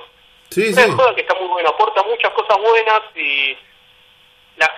[0.50, 0.82] Sí, sí.
[1.14, 3.56] que está muy bueno, aporta muchas cosas buenas y
[4.56, 4.68] la,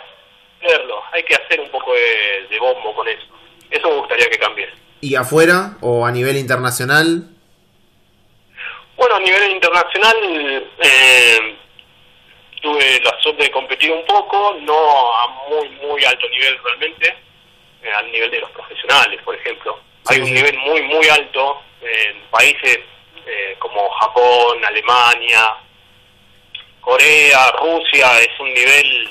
[0.60, 3.26] verlo, hay que hacer un poco de, bombo con eso.
[3.70, 4.68] Eso me gustaría que cambie.
[5.02, 7.28] ¿Y afuera o a nivel internacional?
[8.96, 10.16] Bueno, a nivel internacional
[10.78, 11.56] eh,
[12.60, 17.16] tuve la suerte de competir un poco, no a muy, muy alto nivel realmente,
[17.82, 19.76] eh, al nivel de los profesionales, por ejemplo.
[20.06, 22.78] Hay un nivel muy, muy alto en países
[23.26, 25.56] eh, como Japón, Alemania,
[26.80, 29.10] Corea, Rusia, es un nivel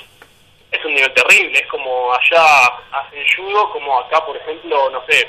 [0.70, 5.28] es un nivel terrible, es como allá hacen judo, como acá, por ejemplo, no sé,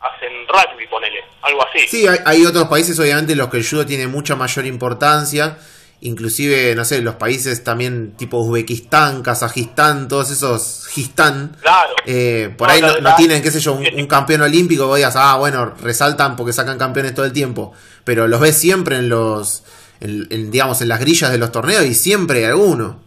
[0.00, 1.86] hacen rugby, ponele, algo así.
[1.88, 5.58] Sí, hay, hay otros países, obviamente, en los que el judo tiene mucha mayor importancia
[6.00, 11.56] inclusive, no sé, los países también tipo Uzbekistán, Kazajistán, todos esos Gistán,
[12.04, 15.74] eh, por ahí no, tienen, qué sé yo, un, campeón olímpico, vos digas, ah, bueno,
[15.82, 17.72] resaltan porque sacan campeones todo el tiempo,
[18.04, 19.64] pero los ves siempre en los,
[20.00, 23.04] digamos, en las grillas de los torneos y siempre hay alguno.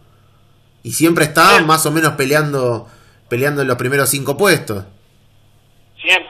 [0.82, 2.88] Y siempre está más o menos peleando,
[3.28, 4.84] peleando en los primeros cinco puestos.
[6.00, 6.29] Siempre,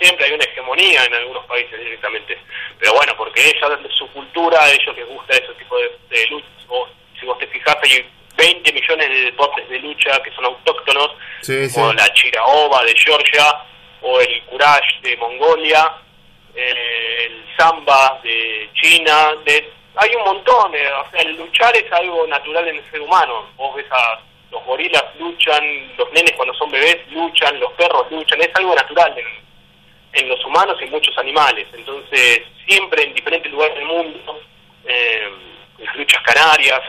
[0.00, 2.38] siempre hay una hegemonía en algunos países directamente.
[2.78, 6.46] Pero bueno, porque ella, su cultura, a ellos les gusta ese tipo de, de lucha.
[7.18, 11.10] si vos te fijas, hay 20 millones de deportes de lucha que son autóctonos,
[11.74, 13.64] como la chiraoba de Georgia,
[14.02, 15.92] o el courage de Mongolia,
[16.54, 21.92] eh, el samba de China, de, hay un montón, eh, o sea, el luchar es
[21.92, 23.50] algo natural en el ser humano.
[23.56, 24.20] Vos ves a
[24.50, 25.62] los gorilas luchan,
[25.96, 29.26] los nenes cuando son bebés luchan, los perros luchan, es algo natural en,
[30.12, 31.66] en los humanos y muchos animales.
[31.72, 34.40] Entonces, siempre en diferentes lugares del mundo,
[34.84, 35.28] eh,
[35.78, 36.80] las luchas canarias,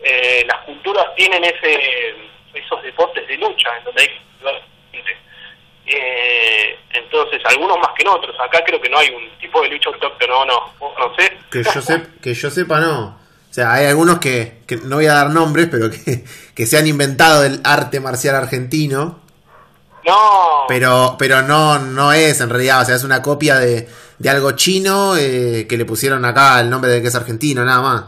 [0.00, 2.14] eh, las culturas tienen ese
[2.54, 4.10] esos deportes de lucha, en donde hay
[5.86, 8.34] eh, entonces, algunos más que en otros.
[8.40, 11.36] Acá creo que no hay un tipo de lucha autóctono, no, no sé.
[11.50, 11.82] Que yo,
[12.22, 13.18] que yo sepa, no.
[13.50, 16.76] O sea, hay algunos que, que no voy a dar nombres, pero que, que, se
[16.76, 19.20] han inventado el arte marcial argentino.
[20.04, 20.64] No.
[20.68, 23.88] Pero, pero no, no es en realidad, o sea, es una copia de,
[24.18, 27.80] de algo chino eh, que le pusieron acá el nombre de que es argentino, nada
[27.80, 28.04] más.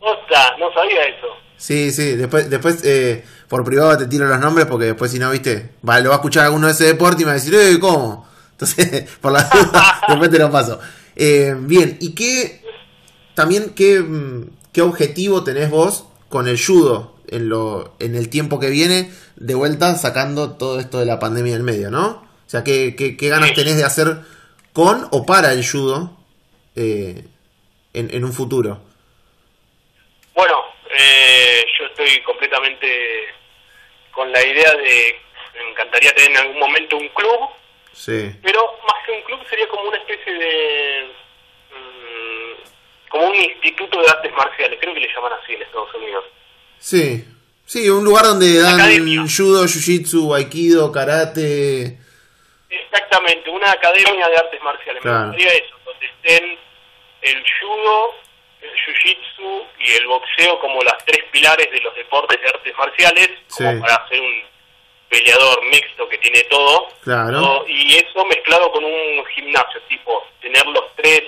[0.00, 1.26] Ostras, no sabía eso.
[1.56, 5.30] Sí, sí, después, después eh, por privado te tiro los nombres porque después si no,
[5.30, 7.54] viste, va, lo va a escuchar alguno de ese deporte y me va a decir,
[7.54, 8.26] eh, ¿cómo?
[8.52, 10.80] Entonces, por la duda, después te lo paso.
[11.16, 12.62] Eh, bien, ¿y qué,
[13.34, 18.58] también qué, mm, qué objetivo tenés vos con el judo en, lo, en el tiempo
[18.60, 22.06] que viene, de vuelta sacando todo esto de la pandemia en medio, ¿no?
[22.08, 24.18] O sea, ¿qué, qué, qué ganas tenés de hacer
[24.72, 26.16] con o para el judo
[26.74, 27.24] eh,
[27.94, 28.80] en, en, un futuro?
[30.34, 30.64] Bueno,
[30.98, 32.88] eh, yo estoy completamente
[34.10, 35.16] con la idea de,
[35.54, 37.50] me encantaría tener en algún momento un club,
[37.92, 38.34] sí.
[38.42, 41.20] pero más que un club sería como una especie de
[43.08, 46.24] como un instituto de artes marciales, creo que le llaman así en Estados Unidos.
[46.80, 47.24] Sí,
[47.66, 48.80] sí, un lugar donde dan
[49.28, 51.98] judo, jiu-jitsu, aikido, karate.
[52.70, 55.04] Exactamente, una academia de artes marciales.
[55.04, 56.58] Me gustaría eso, donde estén
[57.22, 58.14] el judo,
[58.62, 63.28] el jiu-jitsu y el boxeo como las tres pilares de los deportes de artes marciales,
[63.56, 64.42] como para hacer un
[65.10, 66.88] peleador mixto que tiene todo.
[67.02, 67.64] Claro.
[67.68, 71.22] Y eso mezclado con un gimnasio, tipo tener los tres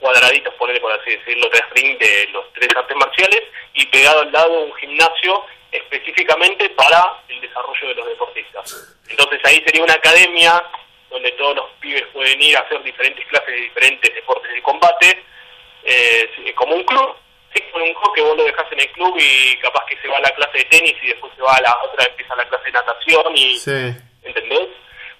[0.00, 3.42] cuadraditos, ponerle por así decirlo, tres ring de los tres artes marciales
[3.74, 8.98] y pegado al lado un gimnasio específicamente para el desarrollo de los deportistas.
[9.08, 10.62] Entonces ahí sería una academia
[11.10, 15.24] donde todos los pibes pueden ir a hacer diferentes clases de diferentes deportes de combate,
[15.84, 17.16] eh, como un club,
[17.54, 20.08] sí, como un club que vos lo dejas en el club y capaz que se
[20.08, 22.48] va a la clase de tenis y después se va a la otra, empieza la
[22.48, 23.60] clase de natación y...
[24.22, 24.68] ¿Entendés?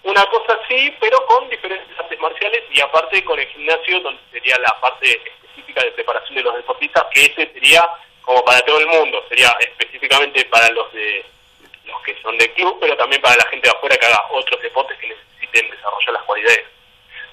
[0.02, 4.56] Una cosa así, pero con diferentes artes marciales y aparte con el gimnasio, donde sería
[4.58, 7.86] la parte específica de preparación de los deportistas, que ese sería
[8.22, 11.24] como para todo el mundo, sería específicamente para los de
[11.86, 14.62] los que son de club, pero también para la gente de afuera que haga otros
[14.62, 16.64] deportes que necesiten desarrollar las cualidades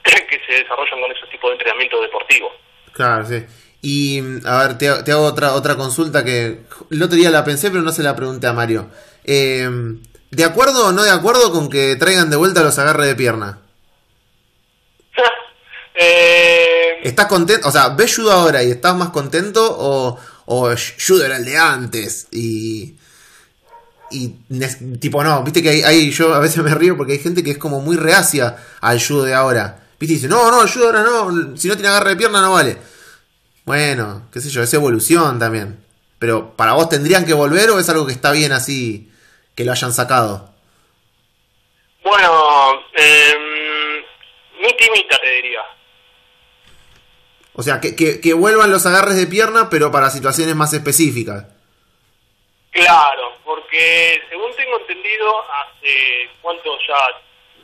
[0.30, 2.52] que se desarrollan con esos tipos de entrenamiento deportivo.
[2.94, 3.46] Claro, sí.
[3.82, 7.70] Y a ver, te, te, hago otra otra consulta que el otro día la pensé,
[7.70, 8.90] pero no se la pregunté a Mario.
[9.24, 9.70] Eh,
[10.32, 13.60] ¿De acuerdo o no de acuerdo con que traigan de vuelta los agarres de pierna?
[15.96, 17.00] eh...
[17.04, 17.68] ¿Estás contento?
[17.68, 20.70] O sea, ¿ves judo ahora y estás más contento o, o
[21.06, 22.28] judo era el de antes?
[22.32, 22.96] Y.
[24.10, 24.30] Y
[25.00, 27.58] tipo, no, viste que hay, yo a veces me río porque hay gente que es
[27.58, 29.84] como muy reacia al judo de ahora.
[30.00, 32.42] Viste, y dice, no, no, el judo ahora no, si no tiene agarre de pierna
[32.42, 32.78] no vale.
[33.66, 35.78] Bueno, qué sé yo, es evolución también.
[36.20, 39.07] Pero para vos tendrían que volver o es algo que está bien así
[39.58, 40.54] que lo hayan sacado?
[42.04, 44.04] Bueno, eh,
[44.78, 45.62] timita te diría.
[47.54, 51.48] O sea, que, que, vuelvan los agarres de pierna, pero para situaciones más específicas.
[52.70, 57.20] Claro, porque según tengo entendido, hace cuánto ya,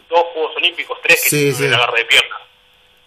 [0.09, 1.65] dos Juegos Olímpicos, tres que sí, sí.
[1.65, 2.37] el agarre de pierna.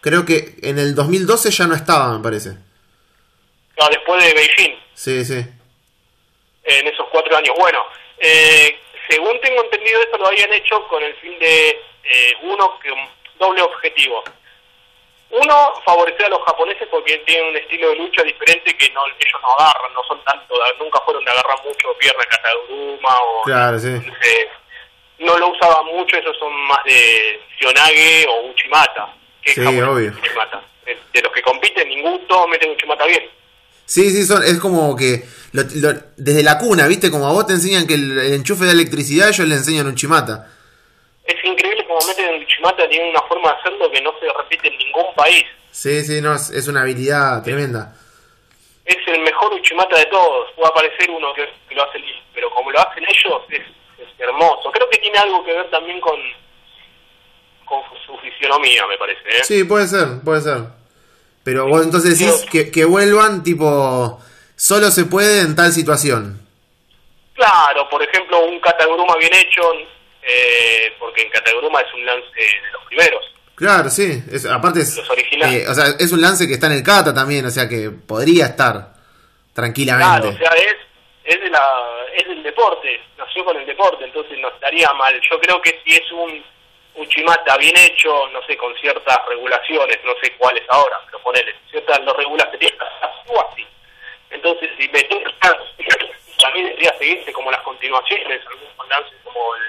[0.01, 2.51] Creo que en el 2012 ya no estaba, me parece.
[2.51, 4.79] No, después de Beijing.
[4.95, 5.45] Sí, sí.
[6.63, 7.55] En esos cuatro años.
[7.59, 7.81] Bueno,
[8.19, 12.91] eh, según tengo entendido, esto lo habían hecho con el fin de, eh, uno, que
[13.39, 14.23] doble objetivo.
[15.31, 19.41] Uno, favorecer a los japoneses porque tienen un estilo de lucha diferente que no ellos
[19.43, 23.43] no agarran, no son tanto, nunca fueron de agarrar mucho pierna Kataguruma o...
[23.43, 24.01] Claro, sí.
[25.19, 29.15] no lo usaban mucho, esos son más de Sionage o Uchimata.
[29.43, 30.13] Que sí, obvio.
[30.13, 30.63] Uchimata.
[30.85, 33.29] De, los que compiten, ningún todos meten Uchimata bien.
[33.85, 35.25] Sí, sí, son, es como que
[35.65, 37.11] desde la cuna, ¿viste?
[37.11, 40.47] Como a vos te enseñan que el, enchufe de electricidad, ellos le enseñan un chimata.
[41.25, 44.69] Es increíble como meten un chimata, tiene una forma de hacerlo que no se repite
[44.69, 45.45] en ningún país.
[45.71, 47.95] Sí, sí, no, es, una habilidad tremenda.
[48.85, 50.53] Es el mejor uchimata de todos.
[50.55, 51.99] Puede aparecer uno que, lo hace
[52.35, 53.63] pero como lo hacen ellos, es,
[54.19, 54.71] hermoso.
[54.73, 56.17] Creo que tiene algo que ver también con
[57.67, 59.29] con su fisionomía, me parece.
[59.29, 59.43] ¿eh?
[59.43, 60.63] Sí, puede ser, puede ser.
[61.43, 64.21] Pero vos entonces decís que, que vuelvan, tipo,
[64.67, 66.41] solo se puede en tal situación.
[67.35, 69.63] Claro, por ejemplo, un Kataguruma bien hecho,
[70.23, 73.25] eh, porque en Kataguruma es un lance de los primeros.
[73.55, 74.25] Claro, sí.
[74.31, 75.63] Es, aparte es, Los originales.
[75.63, 77.91] eh, o sea, es un lance que está en el kata también, o sea que
[77.91, 78.93] podría estar
[79.55, 80.35] tranquilamente.
[80.35, 80.77] Claro, o sea, es,
[81.25, 81.65] es, de la,
[82.17, 85.15] es del deporte, nació con el deporte, entonces no estaría mal.
[85.31, 86.45] Yo creo que si es un
[86.97, 92.01] Uchimata bien hecho, no sé, con ciertas regulaciones, no sé cuáles ahora, pero ponele, ciertas
[92.59, 92.79] tienes
[93.29, 93.65] o así.
[94.31, 95.03] Entonces, si me
[96.41, 99.63] también debería seguirse como las continuaciones, algunos lances como el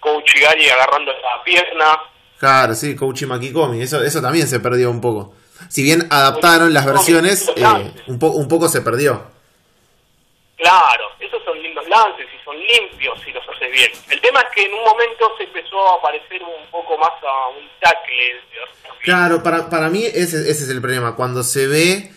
[0.00, 1.98] Coach Gary agarrando la pierna,
[2.38, 5.32] Claro, sí, Coach Makikomi, eso, eso también se perdió un poco.
[5.68, 9.30] Si bien adaptaron las versiones, eh, un, po- un poco se perdió.
[10.56, 13.90] Claro, esos son lindos lances y son limpios si los haces bien.
[14.10, 17.48] El tema es que en un momento se empezó a parecer un poco más a
[17.56, 18.40] un tackle.
[19.02, 21.14] Claro, para, para mí ese, ese es el problema.
[21.14, 22.10] Cuando se ve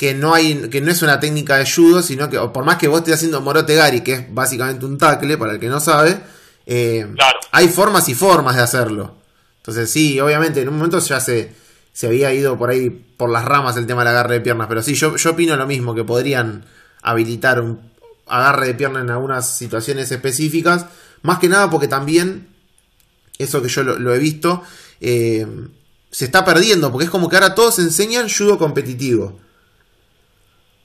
[0.00, 2.88] que no hay que no es una técnica de judo, sino que por más que
[2.88, 6.18] vos estés haciendo morote gari, que es básicamente un tackle, para el que no sabe,
[6.64, 7.38] eh, Claro.
[7.52, 9.16] hay formas y formas de hacerlo.
[9.58, 11.52] Entonces sí, obviamente en un momento ya se,
[11.92, 14.82] se había ido por ahí por las ramas el tema del agarre de piernas, pero
[14.82, 16.64] sí, yo, yo opino lo mismo, que podrían
[17.02, 17.78] habilitar un
[18.26, 20.86] agarre de pierna en algunas situaciones específicas,
[21.20, 22.48] más que nada porque también
[23.36, 24.62] eso que yo lo, lo he visto,
[25.02, 25.46] eh,
[26.10, 29.38] se está perdiendo, porque es como que ahora todos enseñan judo competitivo.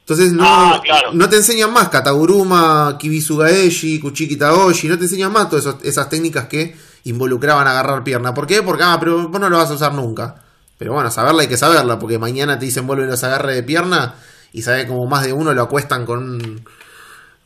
[0.08, 1.14] Entonces no, Ah, claro.
[1.14, 6.45] no te enseñan más Kataguruma, Kibisugaeshi, Kuchiki Taoshi, no te enseñan más todas esas técnicas
[6.47, 6.76] que
[7.06, 8.34] involucraban agarrar pierna.
[8.34, 8.62] ¿Por qué?
[8.62, 10.43] Porque, ah, pero vos no lo vas a usar nunca.
[10.78, 14.16] Pero bueno, saberla hay que saberla, porque mañana te dicen vuelven los agarres de pierna
[14.53, 16.66] y sabe como más de uno lo acuestan con un,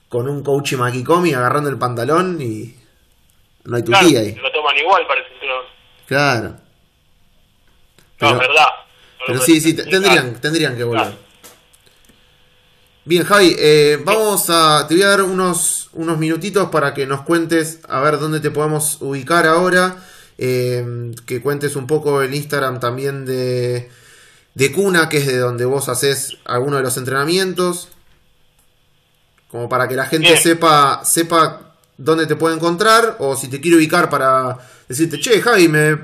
[0.10, 2.76] con un coach Makikomi agarrando el pantalón y
[3.66, 4.36] no hay tu Claro, ahí.
[4.36, 5.66] lo toman igual cinturón.
[6.08, 6.56] Claro.
[8.20, 8.66] No, es verdad.
[9.20, 11.04] No Pero sí, sí, tendrían, tendrían que volver.
[11.06, 11.29] Claro.
[13.06, 14.86] Bien, Javi, eh, vamos a.
[14.88, 18.52] Te voy a dar unos, unos minutitos para que nos cuentes a ver dónde te
[18.52, 19.98] podemos ubicar ahora.
[20.38, 23.90] eh, que cuentes un poco el Instagram también de,
[24.54, 27.90] de Cuna, que es de donde vos haces algunos de los entrenamientos.
[29.52, 30.42] Como para que la gente Bien.
[30.42, 33.16] sepa, sepa dónde te puede encontrar.
[33.20, 35.98] O si te quiere ubicar para decirte, che, Javi, ¿me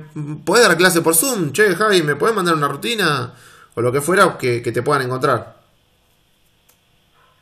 [0.44, 1.52] podés dar clase por Zoom?
[1.52, 3.34] Che, Javi, ¿me podés mandar una rutina?
[3.76, 5.56] O lo que fuera, que, que te puedan encontrar.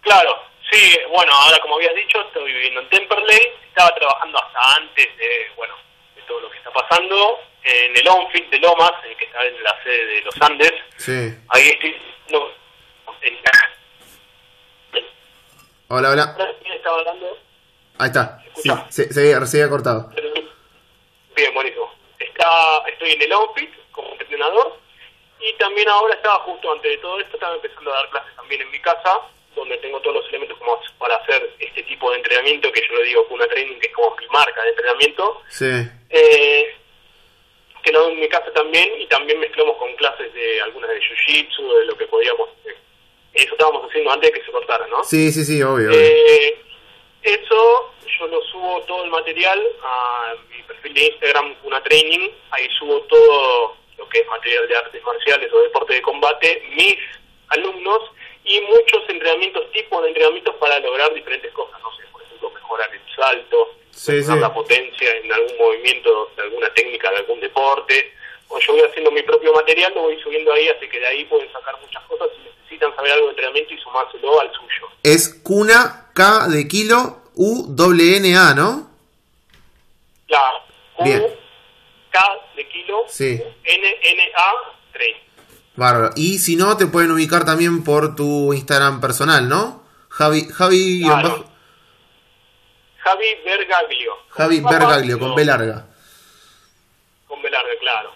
[0.04, 5.18] Claro, sí, bueno, ahora como habías dicho, estoy viviendo en Temperley, estaba trabajando hasta antes
[5.18, 5.76] de, bueno,
[6.16, 9.64] de todo lo que está pasando, en el OnFit de Lomas, el que está en
[9.64, 11.34] la sede de los Andes, Sí.
[11.50, 11.96] ahí estoy,
[12.30, 12.50] no,
[13.22, 13.40] en-
[15.90, 16.36] Hola, hola.
[16.62, 17.38] ¿quién estaba hablando?
[18.00, 18.40] Ahí está.
[18.56, 20.10] Sí, se, se se había cortado.
[21.36, 21.94] Bien, buenísimo.
[22.20, 22.48] Está,
[22.88, 24.80] estoy en el outfit como entrenador
[25.40, 28.62] y también ahora estaba justo antes de todo esto, estaba empezando a dar clases también
[28.62, 29.20] en mi casa,
[29.56, 33.04] donde tengo todos los elementos como para hacer este tipo de entrenamiento, que yo le
[33.04, 35.72] digo una training, que es como mi marca de entrenamiento, Sí.
[36.10, 36.76] eh,
[37.84, 41.00] que lo hago en mi casa también y también mezclamos con clases de algunas de
[41.02, 42.50] Jiu-Jitsu, de lo que podíamos...
[42.66, 42.76] eh,
[43.34, 45.04] eso estábamos haciendo antes de que se cortara, ¿no?
[45.04, 45.90] Sí, sí, sí, obvio.
[45.90, 46.00] obvio.
[46.00, 46.56] Eh,
[47.24, 52.68] eso yo lo subo todo el material a mi perfil de Instagram, una training, ahí
[52.78, 56.96] subo todo lo que es material de artes marciales o deporte de combate, mis
[57.50, 58.00] alumnos
[58.46, 62.90] y muchos entrenamientos, tipos de entrenamientos para lograr diferentes cosas, no sé, por ejemplo, mejorar
[62.94, 64.42] el salto, Sí, mejorar sí.
[64.42, 68.14] la potencia en algún movimiento de alguna técnica de algún deporte,
[68.50, 71.26] o yo voy haciendo mi propio material, lo voy subiendo ahí, así que de ahí
[71.26, 74.90] pueden sacar muchas cosas si necesitan saber algo de entrenamiento y sumárselo al suyo.
[75.04, 78.90] Es Cuna K de kilo U W N A, ¿no?
[80.28, 80.64] La
[80.98, 81.26] Q, Bien.
[82.12, 83.42] K de kilo, Sí.
[83.64, 84.52] N, N, A,
[84.94, 85.16] 3.
[85.76, 86.12] Bárbaro.
[86.16, 89.84] Y si no, te pueden ubicar también por tu Instagram personal, ¿no?
[90.10, 91.46] Javi, Javi, Claro.
[93.00, 94.12] Javi Bergaglio.
[94.30, 95.88] Javi Bergaglio, con B larga.
[97.28, 98.12] Con B larga, claro.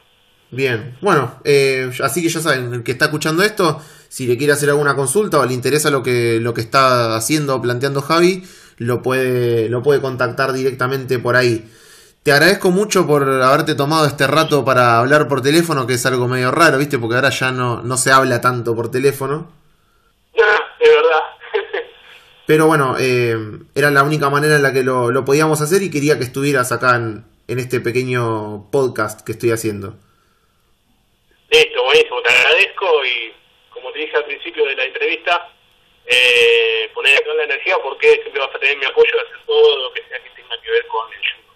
[0.49, 4.53] Bien, bueno, eh, así que ya saben, el que está escuchando esto, si le quiere
[4.53, 8.47] hacer alguna consulta o le interesa lo que, lo que está haciendo o planteando Javi,
[8.77, 11.69] lo puede, lo puede contactar directamente por ahí.
[12.27, 16.27] Te agradezco mucho por haberte tomado este rato para hablar por teléfono, que es algo
[16.27, 16.99] medio raro, ¿viste?
[16.99, 19.49] Porque ahora ya no, no se habla tanto por teléfono.
[20.33, 21.23] De verdad.
[22.45, 23.37] Pero bueno, eh,
[23.73, 26.73] era la única manera en la que lo, lo podíamos hacer y quería que estuvieras
[26.73, 29.95] acá en, en este pequeño podcast que estoy haciendo.
[31.49, 33.33] Listo, buenísimo, te agradezco y
[33.69, 35.53] como te dije al principio de la entrevista,
[36.05, 39.79] eh, poner acá la energía porque siempre vas a tener mi apoyo de hacer todo
[39.79, 41.46] lo que sea que tenga que ver con el.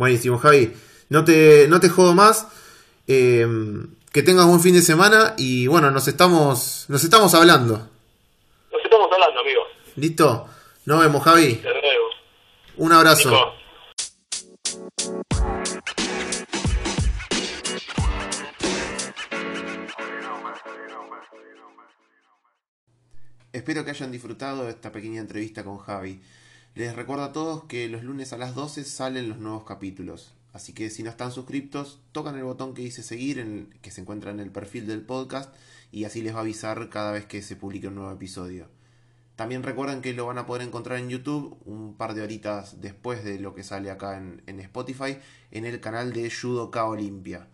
[0.00, 0.72] Buenísimo, Javi.
[1.10, 2.48] No te, no te jodo más.
[3.06, 3.46] Eh,
[4.10, 7.86] que tengas buen fin de semana y bueno, nos estamos, nos estamos hablando.
[8.72, 9.60] Nos estamos hablando, amigo.
[9.96, 10.48] ¿Listo?
[10.86, 11.56] Nos vemos, Javi.
[11.56, 11.68] Te.
[12.78, 13.28] Un abrazo.
[13.28, 13.52] Nico.
[23.52, 26.22] Espero que hayan disfrutado de esta pequeña entrevista con Javi.
[26.80, 30.32] Les recuerdo a todos que los lunes a las 12 salen los nuevos capítulos.
[30.54, 34.00] Así que si no están suscriptos, tocan el botón que dice seguir, en que se
[34.00, 35.54] encuentra en el perfil del podcast,
[35.92, 38.68] y así les va a avisar cada vez que se publique un nuevo episodio.
[39.36, 43.24] También recuerden que lo van a poder encontrar en YouTube un par de horitas después
[43.24, 45.18] de lo que sale acá en, en Spotify,
[45.50, 47.46] en el canal de Judoka Olimpia.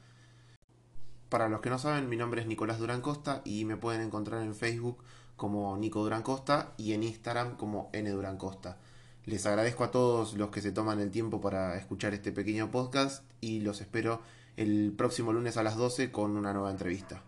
[1.30, 4.44] Para los que no saben, mi nombre es Nicolás Durán Costa y me pueden encontrar
[4.44, 5.02] en Facebook
[5.34, 8.78] como Nico Durán Costa y en Instagram como N Durán Costa.
[9.26, 13.24] Les agradezco a todos los que se toman el tiempo para escuchar este pequeño podcast
[13.40, 14.22] y los espero
[14.56, 17.24] el próximo lunes a las 12 con una nueva entrevista.